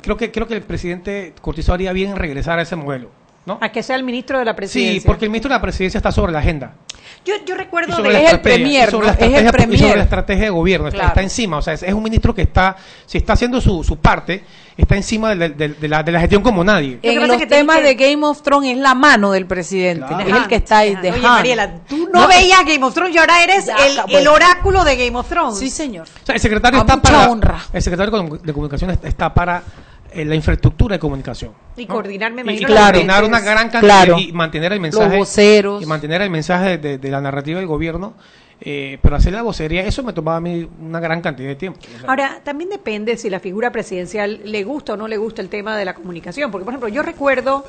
[0.00, 3.10] creo que creo que el presidente Cortizo haría bien en regresar a ese modelo.
[3.46, 3.58] ¿no?
[3.60, 5.00] A que sea el ministro de la presidencia.
[5.00, 6.74] Sí, porque el ministro de la presidencia está sobre la agenda.
[7.24, 9.78] Yo, yo recuerdo de es el premier, sobre, es el premier.
[9.78, 13.18] sobre la estrategia de gobierno, está, encima, o sea, es, un ministro que está, si
[13.18, 14.44] está haciendo su, su parte,
[14.76, 16.98] está encima de, de, la, de la gestión como nadie.
[17.02, 20.56] En los temas de Game of Thrones es la mano del presidente, es el que
[20.56, 21.18] está ahí dejando.
[21.18, 24.96] Oye, Mariela, tú no, veías Game of Thrones y ahora eres el, el, oráculo de
[24.96, 25.58] Game of Thrones.
[25.58, 26.06] Sí, señor.
[26.22, 27.58] O sea, el secretario está para honra.
[27.72, 29.62] el secretario de comunicación está para
[30.24, 31.52] la infraestructura de comunicación.
[31.76, 35.20] Y coordinarme y, coordinar una gran cantidad y mantener el mensaje.
[35.80, 38.14] Y mantener el mensaje de, la narrativa del gobierno.
[38.60, 41.78] Eh, pero hacer la vocería, eso me tomaba a mí una gran cantidad de tiempo.
[42.06, 45.76] Ahora, también depende si la figura presidencial le gusta o no le gusta el tema
[45.76, 46.50] de la comunicación.
[46.50, 47.66] Porque, por ejemplo, yo recuerdo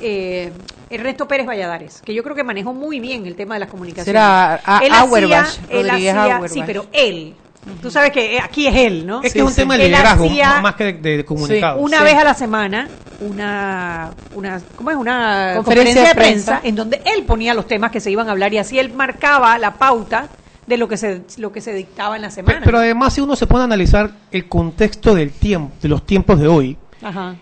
[0.00, 0.50] eh,
[0.90, 4.20] Ernesto Pérez Valladares, que yo creo que manejó muy bien el tema de las comunicaciones.
[4.20, 7.34] Era él hacía, él sí, pero él
[7.80, 9.22] Tú sabes que eh, aquí es él, ¿no?
[9.22, 10.28] Es que es un tema de liderazgo
[10.62, 11.78] más que de, comunicado.
[11.78, 12.88] una vez a la semana,
[13.20, 14.96] una, una ¿cómo es?
[14.96, 18.52] Una conferencia, de, prensa, en donde él ponía los temas que se iban a hablar
[18.52, 20.28] y así él marcaba la pauta
[20.66, 22.62] de lo que se lo que se dictaba en la semana.
[22.64, 26.40] Pero, además si uno se pone a analizar el contexto del tiempo, de los tiempos
[26.40, 26.76] de hoy,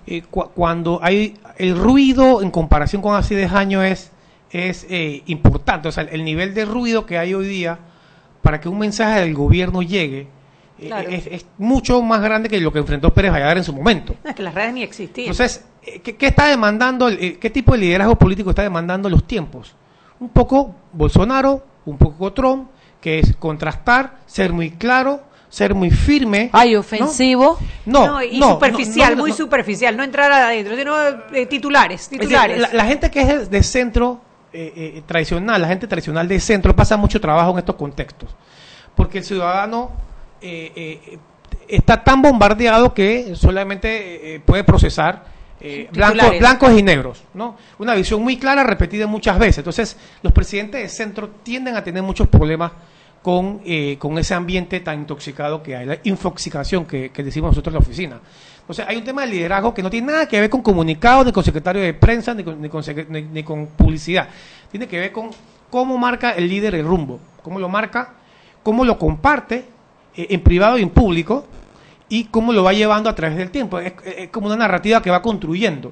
[0.07, 4.11] eh, cuando hay el ruido en comparación con hace 10 años es
[4.51, 7.79] es eh, importante, o sea, el nivel de ruido que hay hoy día
[8.43, 10.29] para que un mensaje del gobierno llegue
[10.81, 14.15] eh, es, mucho más grande que lo que enfrentó Pérez Valladar en su momento.
[14.25, 15.31] es que las redes ni existían.
[15.31, 19.75] Entonces, eh, ¿qué, está demandando, eh, qué tipo de liderazgo político está demandando los tiempos?
[20.19, 26.51] Un poco Bolsonaro, un poco Trump, que es contrastar, ser muy claro, ser muy firme.
[26.53, 27.59] Ay, ofensivo.
[27.85, 30.95] No, no, y superficial, muy superficial, no entrar adentro, sino
[31.49, 32.73] titulares, titulares.
[32.73, 34.21] la, gente que es de centro
[34.53, 38.29] eh, eh, tradicional, la gente tradicional de centro pasa mucho trabajo en estos contextos,
[38.97, 39.93] porque el ciudadano
[40.43, 41.19] eh,
[41.69, 45.25] está tan bombardeado que solamente puede procesar
[45.93, 47.57] blancos, blancos y negros, ¿no?
[47.79, 49.59] Una visión muy clara, repetida muchas veces.
[49.59, 52.73] Entonces, los presidentes de centro tienden a tener muchos problemas
[53.23, 53.61] con,
[53.99, 57.87] con ese ambiente tan intoxicado que hay, la infoxicación que, que decimos nosotros en la
[57.87, 58.21] oficina.
[58.71, 61.27] O sea, hay un tema de liderazgo que no tiene nada que ver con comunicados,
[61.27, 64.29] ni con secretario de prensa, ni con, publicidad.
[64.71, 65.31] Tiene que ver con
[65.69, 68.15] cómo marca el líder el rumbo, cómo lo marca,
[68.63, 69.65] cómo lo comparte
[70.15, 71.47] eh, en privado y en público,
[72.09, 73.81] y cómo lo va llevando a través del tiempo.
[73.81, 73.93] Es,
[74.31, 75.91] como una narrativa que va construyendo.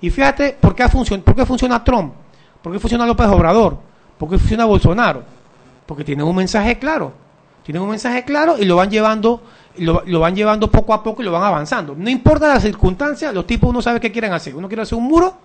[0.00, 2.12] Y fíjate por qué, funciona, por qué funciona Trump,
[2.62, 3.76] por qué funciona López Obrador,
[4.16, 5.24] por qué funciona Bolsonaro.
[5.84, 7.12] Porque tienen un mensaje claro.
[7.64, 9.42] Tienen un mensaje claro y lo van llevando
[9.78, 11.94] lo, lo, van llevando poco a poco y lo van avanzando.
[11.96, 14.54] No importa las circunstancias, los tipos uno sabe qué quieren hacer.
[14.54, 15.38] Uno quiere hacer un muro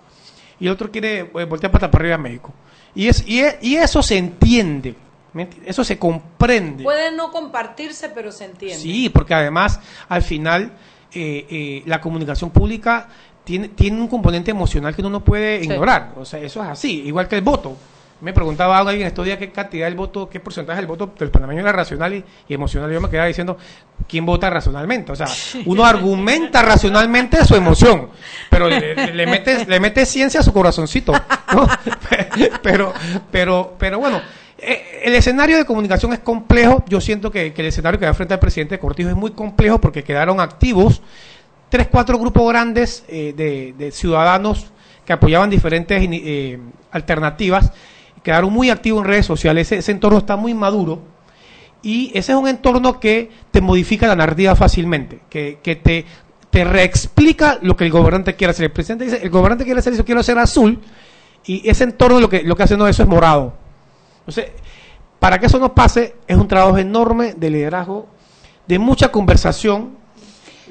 [0.59, 2.53] y el otro quiere eh, voltear para arriba a México.
[2.93, 4.95] Y, es, y, y eso se entiende.
[5.65, 6.83] Eso se comprende.
[6.83, 8.79] Puede no compartirse, pero se entiende.
[8.79, 10.71] Sí, porque además, al final,
[11.13, 13.09] eh, eh, la comunicación pública
[13.43, 16.13] tiene, tiene un componente emocional que uno no puede ignorar.
[16.17, 17.75] O sea, eso es así, igual que el voto.
[18.21, 21.61] Me preguntaba alguien estos días qué cantidad del voto, qué porcentaje del voto del panameño
[21.61, 22.91] era racional y, emocional.
[22.91, 23.57] Yo me quedaba diciendo,
[24.07, 25.11] ¿quién vota racionalmente?
[25.11, 25.27] O sea,
[25.65, 28.09] uno argumenta racionalmente su emoción,
[28.49, 31.13] pero le, le, mete, le mete ciencia a su corazoncito.
[31.53, 31.67] ¿no?
[32.63, 32.93] pero,
[33.31, 34.21] pero, pero bueno,
[34.57, 36.83] eh, el escenario de comunicación es complejo.
[36.87, 39.79] Yo siento que, que el escenario que va frente al presidente Cortijo es muy complejo
[39.79, 41.01] porque quedaron activos
[41.69, 44.67] tres, cuatro grupos grandes eh, de, de, ciudadanos
[45.05, 46.59] que apoyaban diferentes eh,
[46.91, 47.71] alternativas.
[48.25, 49.71] Quedaron muy activos en redes sociales.
[49.71, 50.99] Ese, entorno está muy maduro.
[51.81, 56.05] Y ese es un entorno que te modifica la narrativa fácilmente, que, que te,
[56.49, 58.65] te reexplica lo que el gobernante quiere hacer.
[58.65, 60.79] El presidente dice, el gobernante quiere hacer eso, quiero hacer azul.
[61.45, 63.65] Y ese entorno lo que, lo que hace no eso es morado
[64.27, 64.53] entonces,
[65.19, 68.07] para que eso no pase, es un trabajo enorme de liderazgo,
[68.67, 69.91] de mucha conversación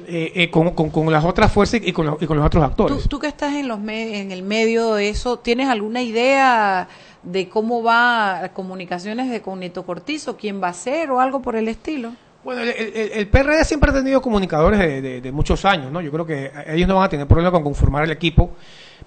[0.07, 2.63] eh, eh, con, con, con, las otras fuerzas y con, los, y con los otros
[2.65, 3.03] actores.
[3.03, 6.89] ¿Tú, tú que estás en, los en el medio de eso, ¿tienes alguna idea
[7.25, 10.37] de cómo va comunicaciones de con Neto Cortizo?
[10.37, 12.13] ¿Quién va a ser o algo por el estilo?
[12.45, 15.99] Bueno, el, el, el siempre ha tenido comunicadores de, de, muchos años, ¿no?
[15.99, 18.51] Yo creo que ellos no van a tener problema con conformar el equipo.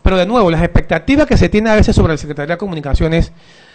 [0.02, 3.32] Pero de nuevo, las expectativas que se tiene a veces sobre el Secretaría de Comunicaciones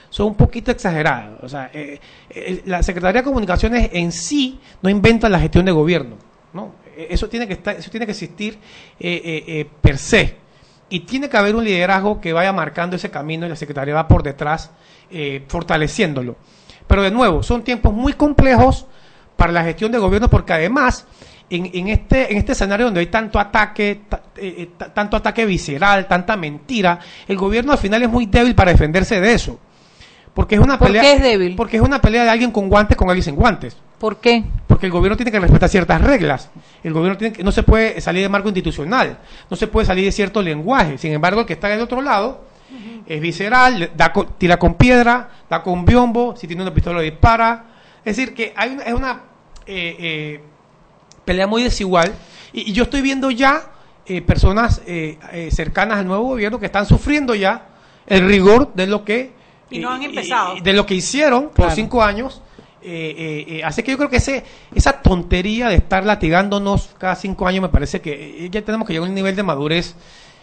[0.09, 1.41] son un poquito exageradas.
[1.41, 5.71] O sea, eh, eh, la Secretaría de Comunicaciones en sí no inventa la gestión de
[5.71, 6.17] gobierno.
[6.51, 6.73] ¿no?
[6.97, 8.59] Eso, tiene que estar, eso tiene que existir
[8.99, 10.42] eh, per se.
[10.93, 14.07] Y tiene que haber un liderazgo que vaya marcando ese camino y la Secretaría va
[14.07, 14.69] por detrás
[15.47, 16.35] fortaleciéndolo.
[16.85, 18.85] Pero de nuevo, son tiempos muy complejos
[19.35, 21.07] para la gestión de gobierno porque además
[21.49, 24.01] en, en, este, en este escenario donde hay tanto ataque,
[24.93, 29.33] tanto ataque visceral, tanta mentira, el gobierno al final es muy débil para defenderse de
[29.33, 29.59] eso.
[30.35, 31.01] Porque es una ¿Por pelea.
[31.01, 31.55] qué es débil?
[31.55, 33.75] Porque es una pelea de alguien con guantes con alguien sin guantes.
[33.97, 34.43] ¿Por qué?
[34.67, 36.51] Porque el gobierno tiene que respetar ciertas reglas.
[36.83, 39.19] El gobierno tiene que, no se puede salir de marco institucional,
[39.49, 40.97] no se puede salir de cierto lenguaje.
[40.97, 43.03] Sin embargo, el que está del otro lado uh -huh.
[43.07, 47.65] es visceral, da, tira con piedra, da con biombo, si tiene una pistola dispara.
[48.03, 49.21] Es decir, que hay una, es una
[49.65, 50.41] eh, eh,
[51.23, 52.13] pelea muy desigual.
[52.51, 53.61] Y, y, yo estoy viendo ya
[54.05, 54.81] eh, personas
[55.51, 57.67] cercanas al nuevo gobierno que están sufriendo ya
[58.05, 59.31] el rigor de lo que
[59.69, 60.55] y no han empezado.
[60.61, 61.75] de lo que hicieron por claro.
[61.75, 62.41] cinco años.
[62.85, 64.43] Eh, eh, eh, así que yo creo que ese,
[64.75, 69.07] esa tontería de estar latigándonos cada cinco años me parece que ya tenemos que llegar
[69.07, 69.95] a un nivel de madurez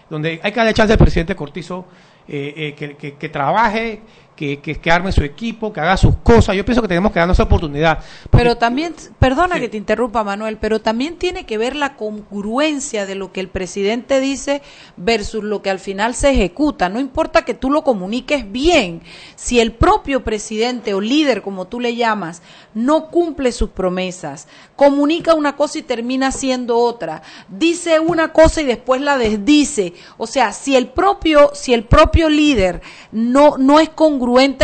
[0.08, 1.84] donde hay que darle chance presidente Cortizo
[2.26, 4.00] que, que, trabaje,
[4.36, 6.56] que, que, que, arme su equipo, que haga sus cosas.
[6.56, 7.98] Yo pienso que tenemos que darnos esa oportunidad.
[7.98, 9.60] Porque, pero también, perdona sí.
[9.60, 13.48] que te interrumpa, Manuel, pero también tiene que ver la congruencia de lo que el
[13.48, 14.62] presidente dice
[14.96, 16.88] versus lo que al final se ejecuta.
[16.88, 19.02] No importa que tú lo comuniques bien.
[19.36, 22.40] Si el propio presidente o líder, como tú le llamas,
[22.72, 28.64] no cumple sus promesas, comunica una cosa y termina siendo otra, dice una cosa y
[28.64, 29.92] después la desdice.
[30.16, 32.80] O sea, si el propio, si el propio líder
[33.12, 34.19] no, no es congruente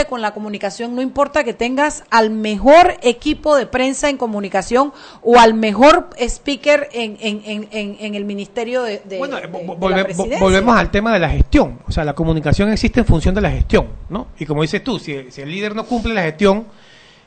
[0.08, 4.92] con la comunicación, no importa que tengas al mejor equipo de prensa en comunicación
[5.22, 10.04] o al mejor speaker en, en, en, en el ministerio de, de, bueno, de, volve,
[10.04, 11.80] de volvemos al tema de la gestión.
[11.88, 14.28] O sea, la comunicación existe en función de la gestión, ¿no?
[14.38, 16.66] Y como dices tú, si, si el líder no cumple la gestión,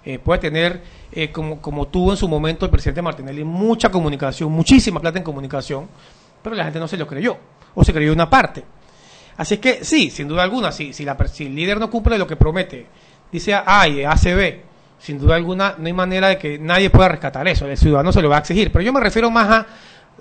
[0.05, 4.51] eh, puede tener, eh, como, como tuvo en su momento el presidente Martinelli, mucha comunicación,
[4.51, 5.87] muchísima plata en comunicación,
[6.41, 7.37] pero la gente no se lo creyó,
[7.73, 8.63] o se creyó una parte.
[9.39, 12.17] Así es que sí, sin duda alguna, si, si, la, si el líder no cumple
[12.17, 12.85] lo que promete,
[13.31, 14.59] dice ay, ACB,
[14.99, 18.21] sin duda alguna no hay manera de que nadie pueda rescatar eso, el ciudadano se
[18.21, 19.65] lo va a exigir, pero yo me refiero más a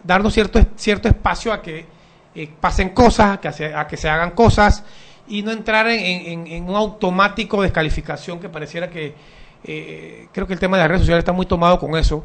[0.05, 1.85] darnos cierto, cierto espacio a que
[2.33, 4.85] eh, pasen cosas, a que, se, a que se hagan cosas
[5.27, 9.17] y no entrar en, en, en un automático descalificación que pareciera que
[9.65, 12.25] eh, creo que el tema de las redes sociales está muy tomado con eso,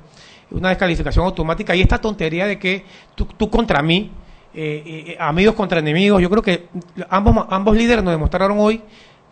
[0.52, 2.86] una descalificación automática y esta tontería de que
[3.16, 4.12] tú, tú contra mí,
[4.54, 6.68] eh, eh, amigos contra enemigos, yo creo que
[7.10, 8.82] ambos, ambos líderes nos demostraron hoy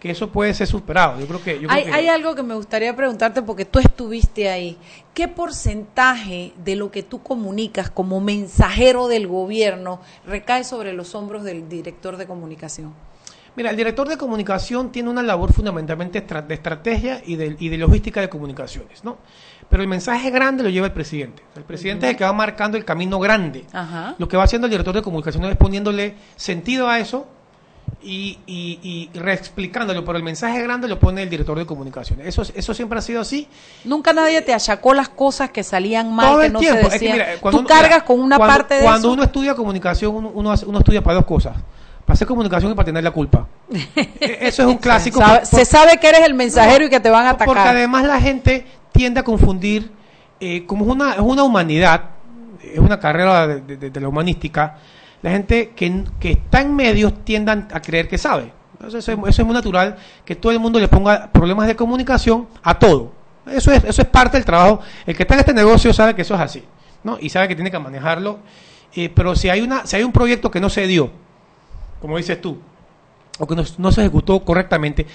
[0.01, 1.19] que eso puede ser superado.
[1.19, 1.91] Yo creo que, yo creo que...
[1.91, 4.75] hay algo que me gustaría preguntarte porque tú estuviste ahí.
[5.13, 11.43] ¿Qué porcentaje de lo que tú comunicas como mensajero del gobierno recae sobre los hombros
[11.43, 12.95] del director de comunicación?
[13.55, 17.77] Mira, el director de comunicación tiene una labor fundamentalmente de estrategia y de, y de
[17.77, 19.17] logística de comunicaciones, ¿no?
[19.69, 21.43] Pero el mensaje grande lo lleva el presidente.
[21.55, 23.65] El presidente es el que va marcando el camino grande.
[23.73, 24.15] Ajá.
[24.17, 27.27] Lo que va haciendo el director de comunicaciones es poniéndole sentido a eso
[28.03, 32.27] y, y, y reexplicándolo, pero el mensaje grande lo pone el director de comunicaciones.
[32.27, 33.47] Eso, eso siempre ha sido así.
[33.83, 36.89] Nunca nadie te achacó las cosas que salían mal, Todo que el no tiempo.
[36.89, 37.27] se Es que, decían.
[37.27, 39.13] mira, Tú uno- cargas mira, con una cuando- parte de Cuando eso.
[39.13, 41.55] uno estudia comunicación, uno, uno, uno estudia para dos cosas.
[42.05, 43.47] Para hacer comunicación y para tener la culpa.
[43.95, 45.19] E- Eso es un clásico.
[45.19, 47.75] Sabe- por- se sabe que eres el mensajero y que te van a porque atacar.
[47.75, 49.91] además la gente tiende a confundir,
[50.39, 52.01] eh, como es una, es una humanidad,
[52.61, 54.77] es una carrera de, de- de la humanística,
[55.21, 58.51] la gente que, que está en medios tiendan a creer que sabe.
[58.73, 59.95] Entonces, eso, es- eso es muy natural,
[60.25, 63.11] que todo el mundo le ponga problemas de comunicación a todo.
[63.45, 64.81] Eso es, eso es parte del trabajo.
[65.05, 66.63] El que está en este negocio sabe que eso es así,
[67.03, 67.17] ¿no?
[67.19, 68.39] Y sabe que tiene que manejarlo.
[68.95, 71.11] Eh, pero si hay, una, si hay un proyecto que no se dio,
[72.01, 72.57] como dices tú,
[73.39, 75.05] o que no, no se ejecutó correctamente,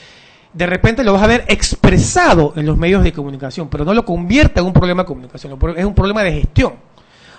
[0.53, 4.05] de repente lo vas a ver expresado en los medios de comunicación, pero no lo
[4.05, 6.75] convierte en un problema de comunicación, es un problema de gestión.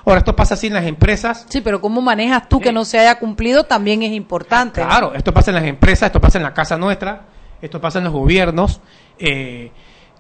[0.06, 1.46] Ahora, esto pasa así en las empresas.
[1.50, 4.82] Sí, pero cómo manejas tú que no se haya cumplido también es importante.
[4.82, 7.24] Claro, esto pasa en las empresas, esto pasa en la casa nuestra,
[7.62, 8.80] esto pasa en los gobiernos.
[9.20, 9.72] eh,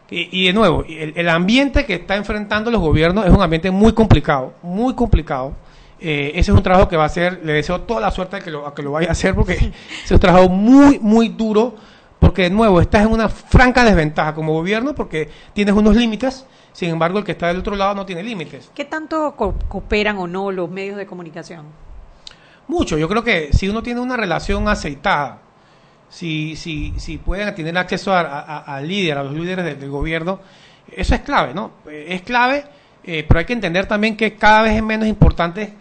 [0.09, 3.71] y, y de nuevo, el, el ambiente que está enfrentando los gobiernos es un ambiente
[3.71, 5.53] muy complicado, muy complicado.
[5.99, 8.39] Eh, ese es un trabajo que va a hacer, le deseo toda la suerte a
[8.39, 9.53] que lo, a que lo vaya a hacer, porque
[10.03, 11.75] es un trabajo muy, muy duro,
[12.19, 16.89] porque de nuevo, estás en una franca desventaja como gobierno, porque tienes unos límites, sin
[16.89, 18.69] embargo, el que está del otro lado no tiene límites.
[18.75, 21.65] ¿Qué tanto co- cooperan o no los medios de comunicación?
[22.67, 25.39] Mucho, yo creo que si uno tiene una relación aceitada,
[26.09, 28.19] si, si, si pueden tener acceso a-
[28.59, 30.39] a- líder, a los líderes del, del gobierno,
[30.91, 31.71] eso es clave, ¿no?
[31.89, 32.63] Eh, Es clave,
[33.03, 35.73] eh, pero hay que entender también que cada vez es menos importante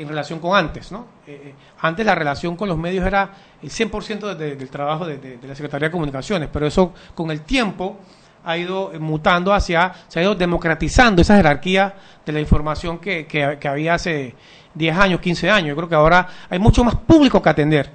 [0.00, 1.06] en relación con antes, ¿no?
[1.26, 3.30] Eh, eh, antes la relación con los medios era
[3.62, 7.30] el 100% de- del trabajo de, de- de la Secretaría de Comunicaciones, pero eso con
[7.30, 7.98] el tiempo
[8.44, 13.26] ha ido eh, mutando hacia, se ha ido democratizando esa jerarquía de la información que,
[13.26, 14.34] que, había hace
[14.74, 15.68] 10 años, 15 años.
[15.68, 17.90] Yo creo que ahora hay mucho más público que atender,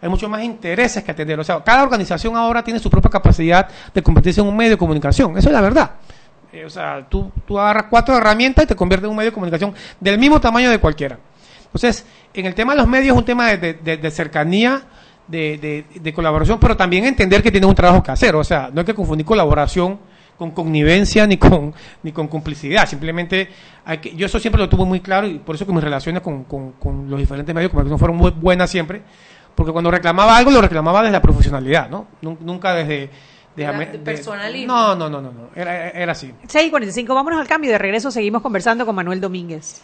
[0.00, 1.38] hay mucho más intereses que atender.
[1.38, 4.78] O sea, cada organización ahora tiene su propia capacidad de convertirse en un medio de
[4.78, 5.36] comunicación.
[5.38, 5.90] Eso es la verdad.
[6.52, 9.34] Eh, o sea, tú, tú agarras cuatro herramientas y te conviertes en un medio de
[9.34, 11.18] comunicación del mismo tamaño de cualquiera.
[11.74, 14.82] Entonces, en el tema de los medios es un tema de, de- de- de cercanía,
[15.26, 15.56] de,
[15.92, 18.34] de- de colaboración, pero también entender que tienes un trabajo que hacer.
[18.36, 19.98] O sea, no hay que confundir colaboración
[20.36, 22.86] con connivencia ni con, ni con complicidad.
[22.86, 23.48] Simplemente,
[23.84, 26.20] hay que, yo eso siempre lo tuve muy claro y por eso que mis relaciones
[26.22, 29.02] con, con- con los diferentes medios de comunicación fueron muy buenas siempre.
[29.54, 32.06] Porque cuando reclamaba algo, lo reclamaba desde la profesionalidad, ¿no?
[32.22, 33.08] Nun- Nunca desde...
[33.54, 34.72] Era de- personalismo.
[34.72, 35.48] No, no, no, no, no.
[35.54, 36.32] Era, era así.
[36.46, 37.70] 6 y 45, vámonos al cambio.
[37.70, 39.82] De regreso seguimos conversando con Manuel Domínguez.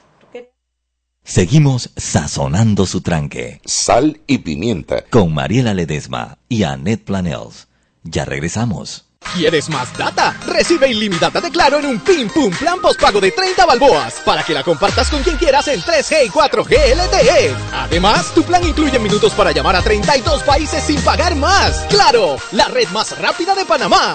[1.28, 3.60] Seguimos sazonando su tranque.
[3.66, 5.04] Sal y pimienta.
[5.10, 7.68] Con Mariela Ledesma y Annette Planels.
[8.02, 9.04] Ya regresamos.
[9.34, 10.34] ¿Quieres más data?
[10.46, 14.54] Recibe ilimitada de Claro en un Pim Pum Plan postpago de 30 balboas para que
[14.54, 17.54] la compartas con quien quieras en 3G y 4G LTE.
[17.74, 21.84] Además, tu plan incluye minutos para llamar a 32 países sin pagar más.
[21.90, 22.38] ¡Claro!
[22.52, 24.14] La red más rápida de Panamá.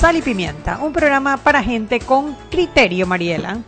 [0.00, 3.58] Sal y Pimienta, un programa para gente con criterio, Mariela.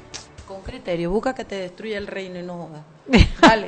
[0.49, 2.85] Con criterio, busca que te destruya el reino y no joda.
[3.43, 3.67] Dale.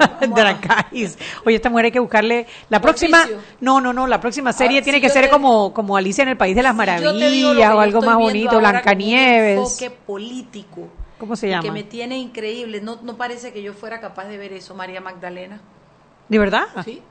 [1.44, 3.20] Oye, esta mujer hay que buscarle la próxima.
[3.20, 3.38] Oficio.
[3.60, 6.22] No, no, no, la próxima serie Ahora, tiene si que ser te- como, como Alicia
[6.22, 9.58] en el País de las Maravillas o algo más bonito, Blancanieves.
[9.58, 10.88] un enfoque político.
[11.18, 11.64] ¿Cómo se llama?
[11.64, 12.80] Que me tiene increíble.
[12.80, 15.60] No, no parece que yo fuera capaz de ver eso, María Magdalena.
[16.30, 16.64] ¿De verdad?
[16.82, 17.02] Sí.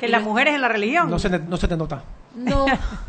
[0.00, 1.10] Que las mujeres en la religión.
[1.10, 2.02] No se, no se te nota.
[2.36, 2.66] No,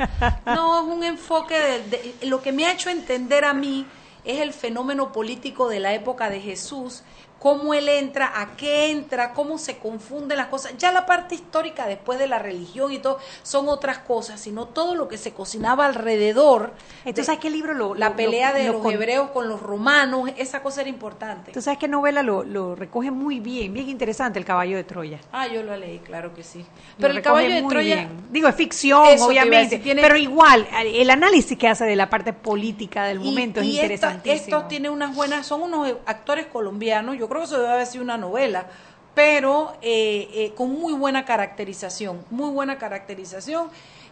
[0.45, 1.79] no, es un enfoque de,
[2.19, 3.85] de- Lo que me ha hecho entender a mí
[4.23, 7.03] es el fenómeno político de la época de Jesús,
[7.39, 10.73] cómo él entra, a qué entra, cómo se confunden las cosas.
[10.77, 14.95] Ya la parte histórica después de la religión y todo son otras cosas, sino todo
[14.95, 16.73] lo que se cocinaba alrededor.
[16.99, 19.47] Entonces, ¿sabes qué libro lo- La lo- pelea lo- de lo los con- hebreos con
[19.49, 21.51] los romanos, esa cosa era importante.
[21.51, 25.19] Tú sabes qué novela lo, recoge muy bien, bien interesante, El caballo de Troya.
[25.31, 26.65] Ah, yo lo leí, claro que sí.
[26.99, 27.95] Pero el caballo de Troya...
[27.95, 28.09] bien.
[28.31, 29.77] Digo, es ficción, Eso obviamente.
[29.79, 33.77] tiene- Pero igual, el análisis que hace de la parte política del Y- momento y
[33.79, 34.57] es esta- interesantísimo.
[34.57, 38.03] Esto tiene unas buenas, son unos actores colombianos, yo creo que eso debe haber sido
[38.03, 38.67] una novela,
[39.13, 43.69] pero eh, eh, con muy buena caracterización, muy buena caracterización.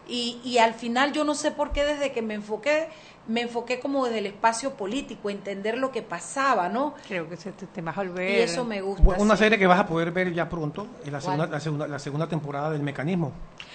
[0.08, 2.88] Y, y al final yo no sé por qué desde que me enfoqué,
[3.26, 6.94] me enfoqué como desde el espacio político, entender lo que pasaba, ¿no?
[7.08, 8.30] Creo que se te, te vas a volver.
[8.30, 9.02] Y eso me gusta.
[9.18, 9.42] Una sí.
[9.42, 12.28] serie que vas a poder ver ya pronto es la segunda, la segunda, la segunda
[12.28, 13.32] temporada del Mecanismo.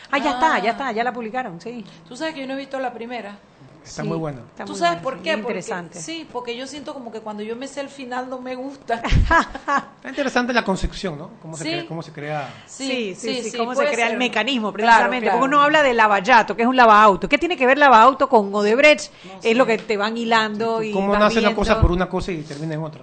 [0.09, 1.85] Ah, ya está, ya está, ya la publicaron, sí.
[2.07, 3.37] Tú sabes que yo no he visto la primera.
[3.83, 4.41] Está Sí, muy buena.
[4.41, 5.31] está ¿Tú muy sabes por qué?
[5.37, 5.99] Porque- interesante.
[5.99, 9.01] sí, porque yo siento como que cuando yo me sé el final no me gusta.
[9.97, 11.31] Está interesante la concepción, ¿no?
[11.41, 11.69] Cómo se, Sí.
[11.71, 12.53] crea, cómo se crea.
[12.67, 15.25] Sí, sí, sí, cómo se crea el mecanismo, precisamente.
[15.25, 15.39] claro.
[15.39, 17.27] Porque uno habla de lavallato, que es un lavaauto.
[17.27, 19.11] ¿Qué tiene que ver lavaauto con Odebrecht?
[19.43, 22.41] es lo que te van hilando y Cómo nace una cosa por una cosa y
[22.43, 23.01] termina en otra.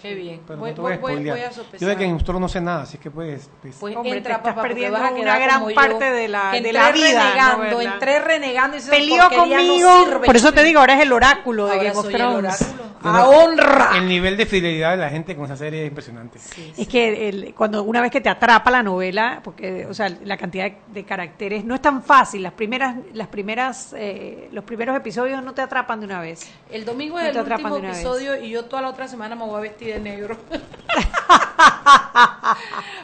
[0.00, 0.40] Qué bien.
[0.46, 1.36] Pero voy, no te voy voy- voy- spoilear.
[1.36, 3.50] voy a Yo de Game of Thrones no sé nada, así que pues...
[3.60, 6.28] pues, Pues Hombre, entra, te estás papá, perdiendo vas a una gran yo, parte de
[6.28, 10.26] la- de la vida, renegando, ¿no, entré renegando y Peleó "Porquería no conmigo, sirve".
[10.26, 12.74] por eso te digo, ahora es el oráculo de Game of el Thrones.
[13.02, 13.92] ¡A honra!
[13.96, 16.38] El nivel de fidelidad de la gente con esa serie es impresionante.
[16.76, 20.36] Es que el- cuando una vez que te atrapa la novela, porque o sea, la
[20.36, 22.42] cantidad de, de caracteres no es tan fácil.
[22.42, 26.50] Las primeras, las primeras, eh, los primeros episodios no te atrapan de una vez.
[26.70, 27.96] El domingo No es el último una vez.
[27.98, 30.36] episodio y yo toda la otra semana me voy a vestir de negro.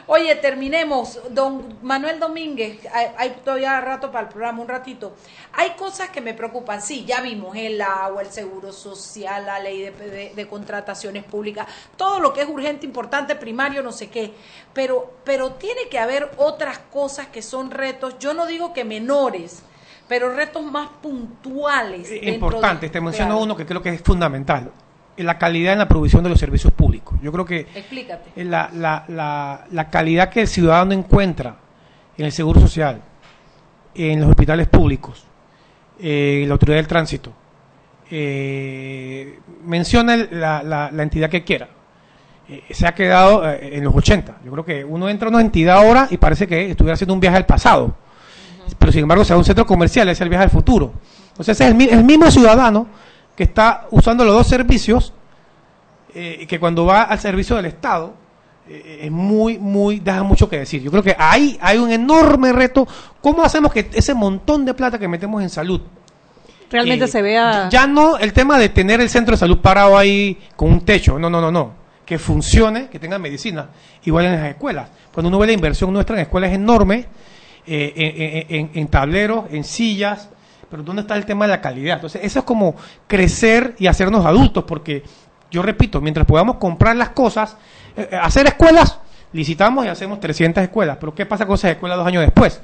[0.07, 1.19] Oye, terminemos.
[1.31, 5.15] Don Manuel Domínguez, hay, hay todavía rato para el programa, un ratito.
[5.53, 6.81] Hay cosas que me preocupan.
[6.81, 11.67] Sí, ya vimos el agua, el seguro social, la ley de, de- de contrataciones públicas,
[11.97, 14.33] todo lo que es urgente, importante, primario, no sé qué.
[14.73, 18.17] Pero, pero tiene que haber otras cosas que son retos.
[18.19, 19.63] Yo no digo que menores,
[20.07, 22.09] pero retos más puntuales.
[22.09, 23.43] dentro de- Importante, te menciono Claro.
[23.43, 24.71] uno que creo que es fundamental.
[25.17, 27.17] La calidad en la provisión de los servicios públicos.
[27.21, 28.43] Yo creo que Explícate.
[28.45, 31.55] la, la, la, la calidad que el ciudadano encuentra
[32.17, 33.01] en el seguro social,
[33.95, 35.23] en los hospitales públicos,
[35.99, 37.33] eh, en la autoridad del tránsito,
[38.11, 41.67] eh, menciona la, la- la entidad que quiera.
[42.49, 44.37] Eh, se ha quedado eh, en los 80.
[44.45, 47.19] Yo creo que uno entra a una entidad ahora y parece que estuviera haciendo un
[47.19, 47.95] viaje al pasado.
[48.79, 50.93] Pero sin embargo, sea un centro comercial, es el viaje al futuro.
[51.29, 52.87] Entonces, es el, el mismo ciudadano
[53.37, 55.13] que está usando los dos servicios
[56.13, 58.13] eh, que cuando va al servicio del Estado
[58.67, 60.81] eh, es muy, muy, deja mucho que decir.
[60.81, 62.87] Yo creo que ahí hay un enorme reto.
[63.21, 65.79] ¿Cómo hacemos que ese montón de plata que metemos en salud
[66.69, 67.69] Realmente eh, se vea.
[67.69, 71.17] ya no el tema de tener el centro de salud parado ahí con un techo,
[71.19, 71.71] no, no, no, no.
[72.05, 73.69] Que funcione, que tenga medicina,
[74.03, 74.89] igual en las escuelas.
[75.13, 77.05] Cuando uno ve la inversión nuestra en escuelas es enorme,
[77.65, 77.93] eh,
[78.49, 80.29] en, en- en- en tableros, en sillas,
[80.69, 81.95] pero ¿dónde está el tema de la calidad?
[81.95, 82.75] Entonces, eso es como
[83.07, 85.03] crecer y hacernos adultos, porque
[85.51, 87.55] yo repito, mientras podamos comprar las cosas,
[87.95, 88.99] eh, eh, hacer escuelas,
[89.33, 92.61] licitamos y hacemos 300 escuelas, pero ¿qué pasa con esas escuelas dos años después?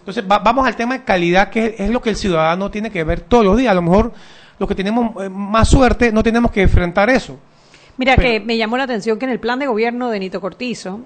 [0.00, 2.90] Entonces, va- vamos al tema de calidad, que es, es lo que el ciudadano tiene
[2.90, 3.70] que ver todos los días.
[3.70, 4.12] A lo mejor
[4.58, 7.38] los que tenemos eh, más suerte no tenemos que enfrentar eso.
[7.96, 11.00] Mira, que me llamó la atención que en el plan de gobierno de Nito Cortizo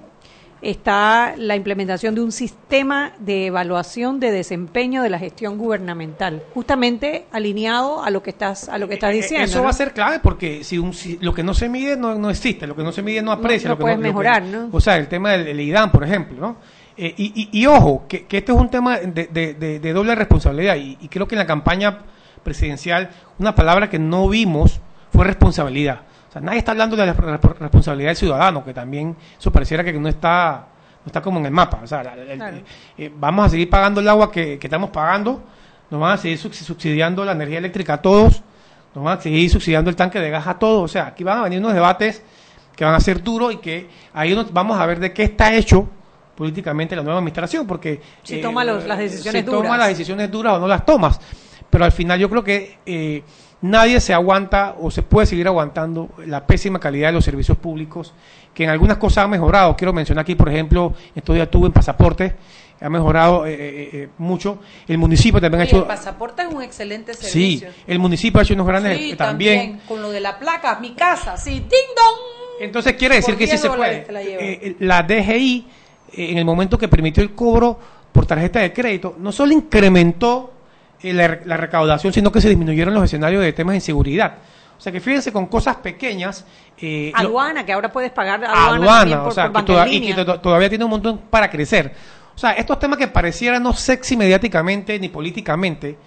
[0.62, 7.26] está la implementación de un sistema de evaluación de desempeño de la gestión gubernamental, justamente
[7.32, 9.44] alineado a lo que estás a lo que estás Eh, diciendo.
[9.46, 9.64] Eso ¿no?
[9.64, 12.30] va a ser clave porque si, un, si lo que no se mide no, no
[12.30, 13.68] existe, lo que no se mide no aprecia.
[13.68, 14.68] no lo que puedes lo que- mejorar, ¿no?
[14.72, 16.56] O sea, el tema del el IDAM, por ejemplo, ¿no?
[16.96, 19.92] Eh, y, y- y ojo, que, que este es un tema de, de- de- de
[19.92, 21.98] doble responsabilidad y, y creo que en la campaña
[22.42, 24.80] presidencial una palabra que no vimos
[25.12, 26.00] fue responsabilidad.
[26.28, 29.82] O sea, nadie está hablando de la resp- responsabilidad del ciudadano, que también eso pareciera
[29.84, 30.66] que no está
[31.04, 31.80] no está como en el mapa.
[31.82, 32.58] O sea, la- el- Claro.
[32.98, 35.42] eh, vamos a seguir pagando el agua que, que estamos pagando,
[35.90, 38.42] nos van a seguir subs- subsidiando la energía eléctrica a todos,
[38.94, 40.82] nos van a seguir subsidiando el tanque de gas a todos.
[40.84, 42.22] O sea, aquí van a venir unos debates
[42.76, 45.54] que van a ser duros y que ahí nos vamos a ver de qué está
[45.54, 45.88] hecho
[46.36, 50.30] políticamente la nueva administración, porque eh, Si toma los- las decisiones si toma las decisiones
[50.30, 51.20] duras o no las tomas.
[51.70, 53.22] Pero al final yo creo que eh,
[53.60, 58.14] nadie se aguanta o se puede seguir aguantando la pésima calidad de los servicios públicos,
[58.54, 59.76] que en algunas cosas ha mejorado.
[59.76, 62.34] Quiero mencionar aquí, por ejemplo, estos días tuve en pasaporte,
[62.80, 64.58] ha mejorado eh, eh, eh, mucho.
[64.86, 65.86] El municipio también ha Oye, el hecho...
[65.88, 67.68] pasaporte es un excelente Sí, servicio.
[67.86, 69.80] el municipio ha hecho unos grandes Sí, eh, también.
[69.88, 72.38] Con lo de la placa, mi casa, sí, ding dong.
[72.60, 74.06] Entonces quiere decir que sí 10 se puede.
[74.12, 74.22] la.
[74.22, 75.66] Eh, eh, la DGI,
[76.12, 77.78] eh, en el momento que permitió el cobro
[78.12, 80.57] por tarjeta de crédito, no solo incrementó eh,
[81.02, 84.34] la, la recaudación, sino que se disminuyeron los escenarios de temas de inseguridad.
[84.76, 86.44] O sea que fíjense con cosas pequeñas.
[86.80, 89.88] eh, lo- aduana, que ahora puedes pagar aduana, aduana, por, o sea, por que, toda-
[89.88, 91.92] y que todavía tiene un montón para crecer.
[92.34, 95.98] O sea, estos temas que parecieran no sexy mediáticamente ni políticamente,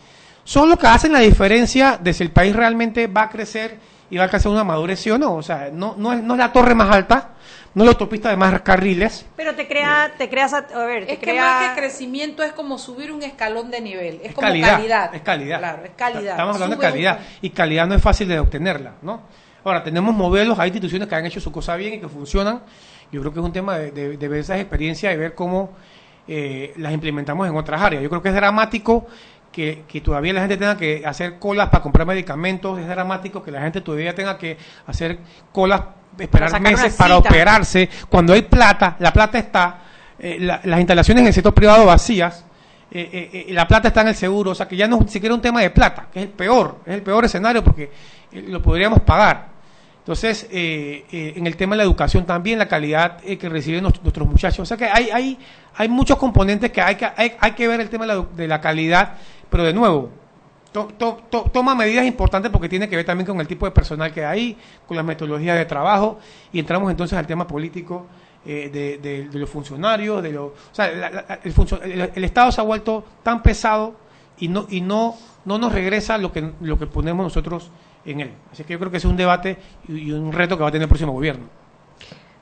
[0.45, 3.77] son lo que hacen la diferencia de si el país realmente va a crecer
[4.11, 5.33] y va a alcanzar una madurez sí o no.
[5.33, 7.29] O sea, no, no, es, no es la torre más alta,
[7.73, 9.25] no es la autopista de más carriles.
[9.35, 12.51] Pero te crea, te creas, a, a ver, te Es que más que crecimiento es
[12.51, 15.15] como subir un escalón de nivel, es, Es como calidad, calidad.
[15.15, 15.57] es calidad.
[15.59, 16.31] Claro, es calidad.
[16.33, 17.19] Estamos hablando de un- calidad.
[17.41, 19.21] Y calidad no es fácil de obtenerla, ¿no?
[19.63, 22.61] Ahora, tenemos modelos, hay instituciones que han hecho su cosa bien y que funcionan.
[23.11, 25.71] Yo creo que es un tema de, de- de ver esas experiencias y ver cómo
[26.27, 28.01] eh, las implementamos en otras áreas.
[28.03, 29.07] Yo creo que es dramático
[29.51, 33.51] que, que todavía la gente tenga que hacer colas para comprar medicamentos, es dramático que
[33.51, 35.19] la gente todavía tenga que hacer
[35.51, 35.81] colas,
[36.17, 39.79] esperar Para meses para operarse, cuando hay plata, la plata está,
[40.19, 42.45] eh, la- las instalaciones en el sector privado vacías,
[42.93, 45.11] eh, eh, eh, la plata está en el seguro, o sea que ya no es
[45.11, 47.89] siquiera un tema de plata, que es el peor, es el peor escenario porque
[48.31, 49.47] lo podríamos pagar.
[50.01, 53.83] Entonces, eh, eh, en el tema de la educación también, la calidad eh, que reciben
[53.83, 54.59] nuestros, muchachos.
[54.59, 55.37] O sea que hay, hay,
[55.75, 58.47] hay muchos componentes que hay que, hay, hay que ver el tema de la, de
[58.47, 59.13] la calidad,
[59.49, 60.09] pero de nuevo,
[60.71, 63.71] to- to- to- toma medidas importantes porque tiene que ver también con el tipo de
[63.71, 66.17] personal que hay, con las metodologías de trabajo,
[66.51, 68.07] y entramos entonces al tema político
[68.43, 68.97] eh, de,
[69.29, 72.63] de- los funcionarios, de los, o sea, la- la- el, el- el Estado se ha
[72.63, 73.93] vuelto tan pesado
[74.39, 77.69] y no y no no nos regresa lo que lo que ponemos nosotros
[78.05, 78.31] en él.
[78.51, 80.83] Así que yo creo que es un debate y, un reto que va a tener
[80.83, 81.45] el próximo gobierno.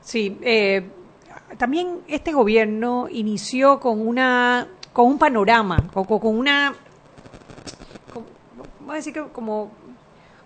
[0.01, 0.83] Sí, eh,
[1.57, 6.73] también este gobierno inició con una con un panorama, con, con- una
[8.79, 9.71] vamos a decir que como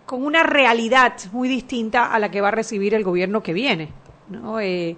[0.05, 3.89] con una realidad muy distinta a la que va a recibir el gobierno que viene.
[4.29, 4.59] ¿no?
[4.59, 4.97] Eh,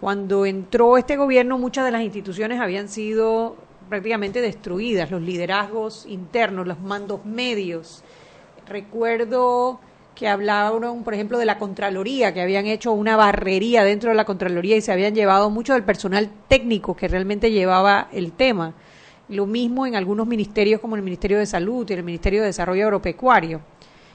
[0.00, 3.56] cuando entró este gobierno, muchas de las instituciones habían sido
[3.88, 8.04] prácticamente destruidas, los liderazgos internos, los mandos medios.
[8.70, 9.80] Recuerdo
[10.14, 14.24] que hablaron, por ejemplo, de la Contraloría, que habían hecho una barrería dentro de la
[14.24, 18.74] Contraloría y se habían llevado mucho del personal técnico que realmente llevaba el tema.
[19.28, 22.84] Lo mismo en algunos ministerios como el Ministerio de Salud y el Ministerio de Desarrollo
[22.84, 23.60] Agropecuario.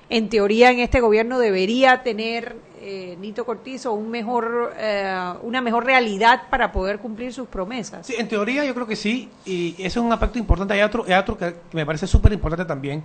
[0.10, 2.56] En teoría, en este gobierno debería tener
[2.88, 8.06] eh, Nito Cortizo un mejor, eh, una mejor realidad para poder cumplir sus promesas.
[8.06, 10.76] Sí, en teoría yo creo que sí, y eso es un aspecto importante.
[10.76, 11.04] Hay otro,
[11.36, 13.02] que, me parece súper importante también,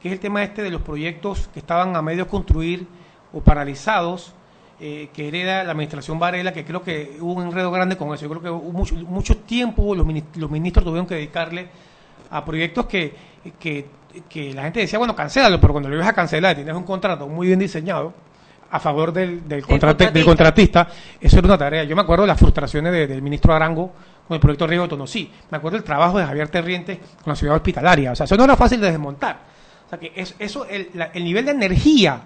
[0.00, 2.86] que es el tema este de los proyectos que estaban a medio construir
[3.32, 4.34] o paralizados,
[4.78, 8.24] eh, que hereda la administración Varela, que creo que hubo un enredo grande con eso.
[8.24, 10.06] Yo creo que hubo mucho, mucho tiempo los,
[10.36, 11.70] los ministros tuvieron que dedicarle
[12.28, 13.14] a proyectos que,
[13.58, 17.26] que, la gente decía, bueno, cancélalo, pero cuando lo ibas a cancelar tienes un contrato
[17.28, 18.12] muy bien diseñado
[18.72, 20.88] a favor del, del, contrate- del contratista,
[21.20, 21.84] eso era una tarea.
[21.84, 23.92] Yo me acuerdo de las frustraciones de- del ministro Arango
[24.26, 25.30] con el proyecto Riego de Tonosí.
[25.50, 28.12] Me acuerdo del trabajo de Javier Terrientes con la ciudad hospitalaria.
[28.12, 29.36] O sea, eso no era fácil de desmontar.
[29.86, 32.22] O sea, que es- eso, el, la- el nivel de energía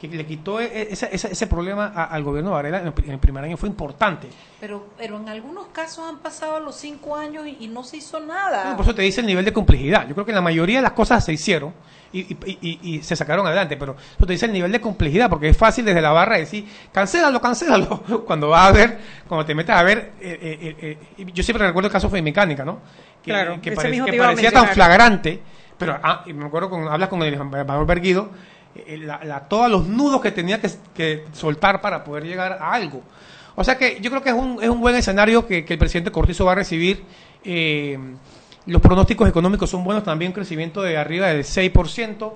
[0.00, 3.10] que le quitó ese, ese, ese problema a- al gobierno de Varela en el, en
[3.12, 4.26] el primer año fue importante.
[4.58, 8.18] Pero, pero en algunos casos han pasado los cinco años y, y no se hizo
[8.18, 8.74] nada.
[8.74, 10.08] Por eso te dice el nivel de complejidad.
[10.08, 11.72] Yo creo que la mayoría de las cosas se hicieron
[12.12, 12.36] y,
[12.82, 15.84] y- se sacaron adelante, pero eso te dice el nivel de complejidad, porque es fácil
[15.84, 18.02] desde la barra decir, cancélalo, cancélalo.
[18.26, 21.66] Cuando vas a ver, cuando te metes a ver, eh, eh, eh, eh, yo siempre
[21.66, 22.80] recuerdo el caso de Mecánica, ¿no?
[23.22, 23.82] Que, Claro, que, parec-
[24.26, 25.40] parecía tan flagrante,
[25.78, 28.30] pero ah, y me acuerdo cuando hablas con el embajador Berguido,
[28.98, 33.02] la- la- todos los nudos que tenía que, que soltar para poder llegar a algo.
[33.54, 35.78] O sea que yo creo que es un, es un buen escenario que, que el
[35.78, 37.04] presidente Cortizo va a recibir.
[37.44, 37.98] Eh,
[38.66, 42.32] los pronósticos económicos son buenos, también un crecimiento de arriba del 6%,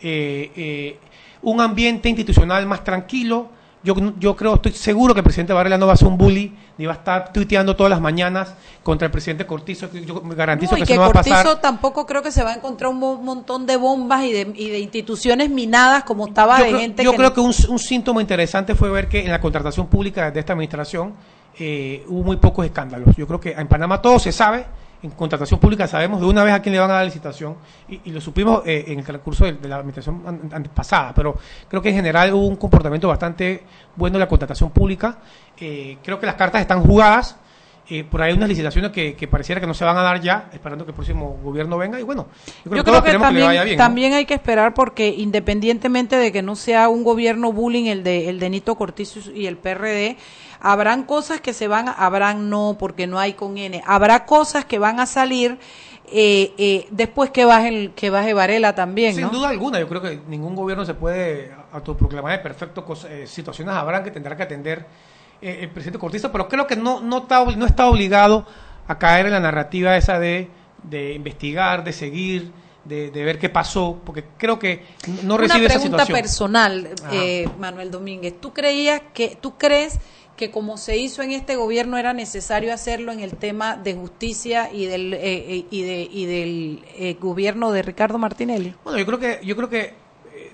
[0.00, 0.98] eh, eh,
[1.42, 3.48] un ambiente institucional más tranquilo.
[3.84, 6.52] Yo, yo creo, estoy seguro que el presidente Varela no va a ser un bully,
[6.78, 9.88] ni va a estar tuiteando todas las mañanas contra el presidente Cortizo.
[9.88, 11.60] que Yo me garantizo No, y que que eso no va a Cortizo pasar.
[11.60, 14.68] tampoco creo que se va a encontrar un mo- montón de bombas y de, y
[14.70, 17.78] de instituciones minadas como estaba yo de creo, gente yo que creo que un, un
[17.78, 21.14] síntoma interesante fue ver que en la contratación pública de esta administración
[21.56, 23.14] eh, hubo muy pocos escándalos.
[23.16, 24.66] Yo creo que en Panamá todo se sabe,
[25.02, 27.56] en contratación pública sabemos de una vez a quién le van a dar licitación
[27.88, 31.12] y, y lo supimos eh, en el transcurso de, de la administración an- an- pasada,
[31.14, 31.36] pero
[31.68, 33.62] creo que en general hubo un comportamiento bastante
[33.94, 35.18] bueno en la contratación pública.
[35.60, 37.36] Eh, creo que las cartas están jugadas.
[37.90, 40.20] Eh, por ahí hay unas licitaciones que, que pareciera que no se van a dar
[40.20, 41.98] ya, esperando que el próximo gobierno venga.
[41.98, 42.26] Y bueno,
[42.64, 43.76] yo creo Yo que creo que queremos que le también, vaya bien.
[43.78, 43.82] ¿no?
[43.84, 48.28] también hay que esperar porque independientemente de que no sea un gobierno bullying el de
[48.28, 50.18] el de Nito Cortizo y el PRD,
[50.60, 54.64] habrán cosas que se van, a- habrán no porque no hay con N, habrá cosas
[54.64, 55.58] que van a salir
[56.10, 59.30] eh, eh, después que baje que baje Varela también, Sin ¿no?
[59.30, 62.84] duda alguna, yo creo que ningún gobierno se puede autoproclamar de perfecto.
[63.08, 64.86] eh, situaciones habrán que tendrá que atender
[65.42, 68.46] eh, el presidente Cortizo, pero creo que no, no, está, no está obligado
[68.86, 70.48] a caer en la narrativa esa de,
[70.82, 72.52] de investigar, de seguir,
[72.84, 74.86] de, de ver qué pasó, porque creo que
[75.24, 76.22] no Una recibe esa pregunta situación.
[76.22, 78.40] personal, eh, Manuel Domínguez.
[78.40, 79.98] ¿Tú creías que, tú crees
[80.38, 84.70] que como se hizo en este gobierno era necesario hacerlo en el tema de justicia
[84.72, 88.74] y del eh, eh, y de y del eh, gobierno de Ricardo Martinelli?
[88.84, 89.92] Bueno, yo creo que, yo creo que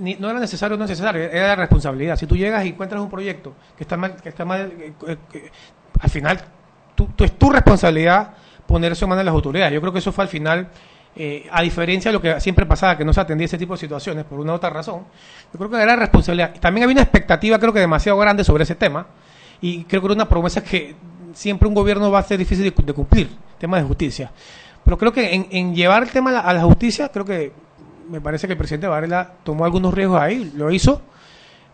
[0.01, 2.17] ni- no era necesario no necesario, era la responsabilidad.
[2.17, 4.73] Si tú llegas y encuentras un proyecto que está mal, que está mal,
[6.01, 6.41] al final
[6.97, 8.35] tú, es tu responsabilidad
[8.67, 9.73] poner eso en manos de las autoridades.
[9.75, 10.69] Yo creo que eso fue al final,
[11.53, 14.25] a diferencia de lo que siempre pasaba, que no se atendía ese tipo de situaciones
[14.25, 15.03] por una u otra razón.
[15.53, 16.55] Yo creo que era responsabilidad.
[16.59, 19.07] También había una expectativa, creo que demasiado grande sobre ese tema,
[19.65, 20.95] y creo que era una promesa que
[21.33, 24.31] siempre un gobierno va a ser difícil de, de cumplir, tema de justicia.
[24.85, 27.51] Pero creo que en, en llevar el tema a la, a la justicia, creo que
[28.11, 31.01] me parece que el presidente Varela tomó algunos riesgos ahí, lo hizo,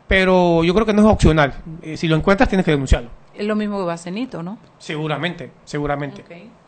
[0.06, 1.54] pero yo creo que no es opcional.
[1.82, 3.10] Eh, si lo encuentras, tienes que denunciarlo.
[3.34, 4.58] Es lo mismo que va a hacer Nito, ¿no?
[4.78, 6.22] Seguramente, seguramente.
[6.22, 6.59] Ok.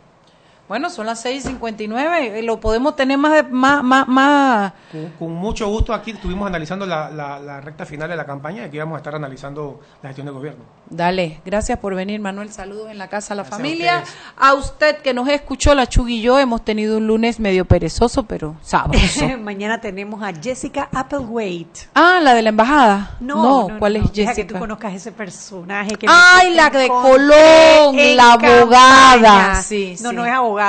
[0.73, 5.33] Bueno, son las 6:59, eh, lo podemos tener más de- más más más Con, con
[5.35, 8.79] mucho gusto aquí estuvimos analizando la, la- la recta final de la campaña y aquí
[8.79, 10.65] vamos a estar analizando la gestión del gobierno.
[10.89, 12.51] Dale, gracias por venir, Manuel.
[12.51, 13.97] Saludos en la casa a la Gracias a familia.
[13.99, 14.17] ustedes.
[14.39, 18.23] A, usted que nos escuchó, la Chugui y yo hemos tenido un lunes medio perezoso,
[18.23, 19.27] pero sabroso.
[19.43, 21.89] Mañana tenemos a Jessica Applewhite.
[21.95, 23.17] ah, la de la embajada.
[23.21, 24.11] No, no, ¿cuál no, es no.
[24.15, 24.47] Deja Jessica?
[24.49, 25.97] que tú conozcas ese personaje.
[25.97, 29.63] Que Ay, la de Colón, la abogada.
[29.63, 30.17] Sí, no, sí.
[30.17, 30.62] no es abogada.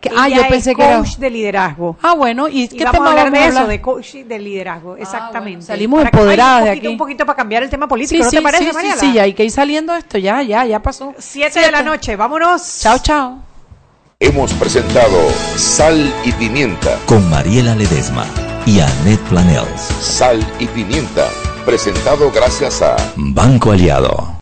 [0.00, 1.96] Que- ah, yo pensé es que era- coach de liderazgo.
[2.02, 3.68] Ah, bueno, ¿y, Y qué vamos tema a hablar vamos de a eso, hablar?
[3.70, 5.56] de coach de liderazgo, exactamente.
[5.58, 6.92] bueno, salimos Para empoderadas un de poquito, aquí.
[6.92, 8.96] Un poquito para cambiar el tema político, Sí, ¿no sí, te parece, sí, sí, Mariela?
[8.96, 11.14] sí, ya hay que ir saliendo esto, ya, ya, ya pasó.
[11.18, 12.80] Siete de la noche, vámonos.
[12.80, 13.38] Chao, chao.
[14.22, 15.16] Hemos presentado
[15.56, 16.98] Sal y Pimienta.
[17.06, 18.26] Con Mariela Ledesma
[18.66, 19.80] y Annette Planels.
[19.80, 21.26] Sal y Pimienta.
[21.64, 24.38] Presentado gracias a Banco Aliado.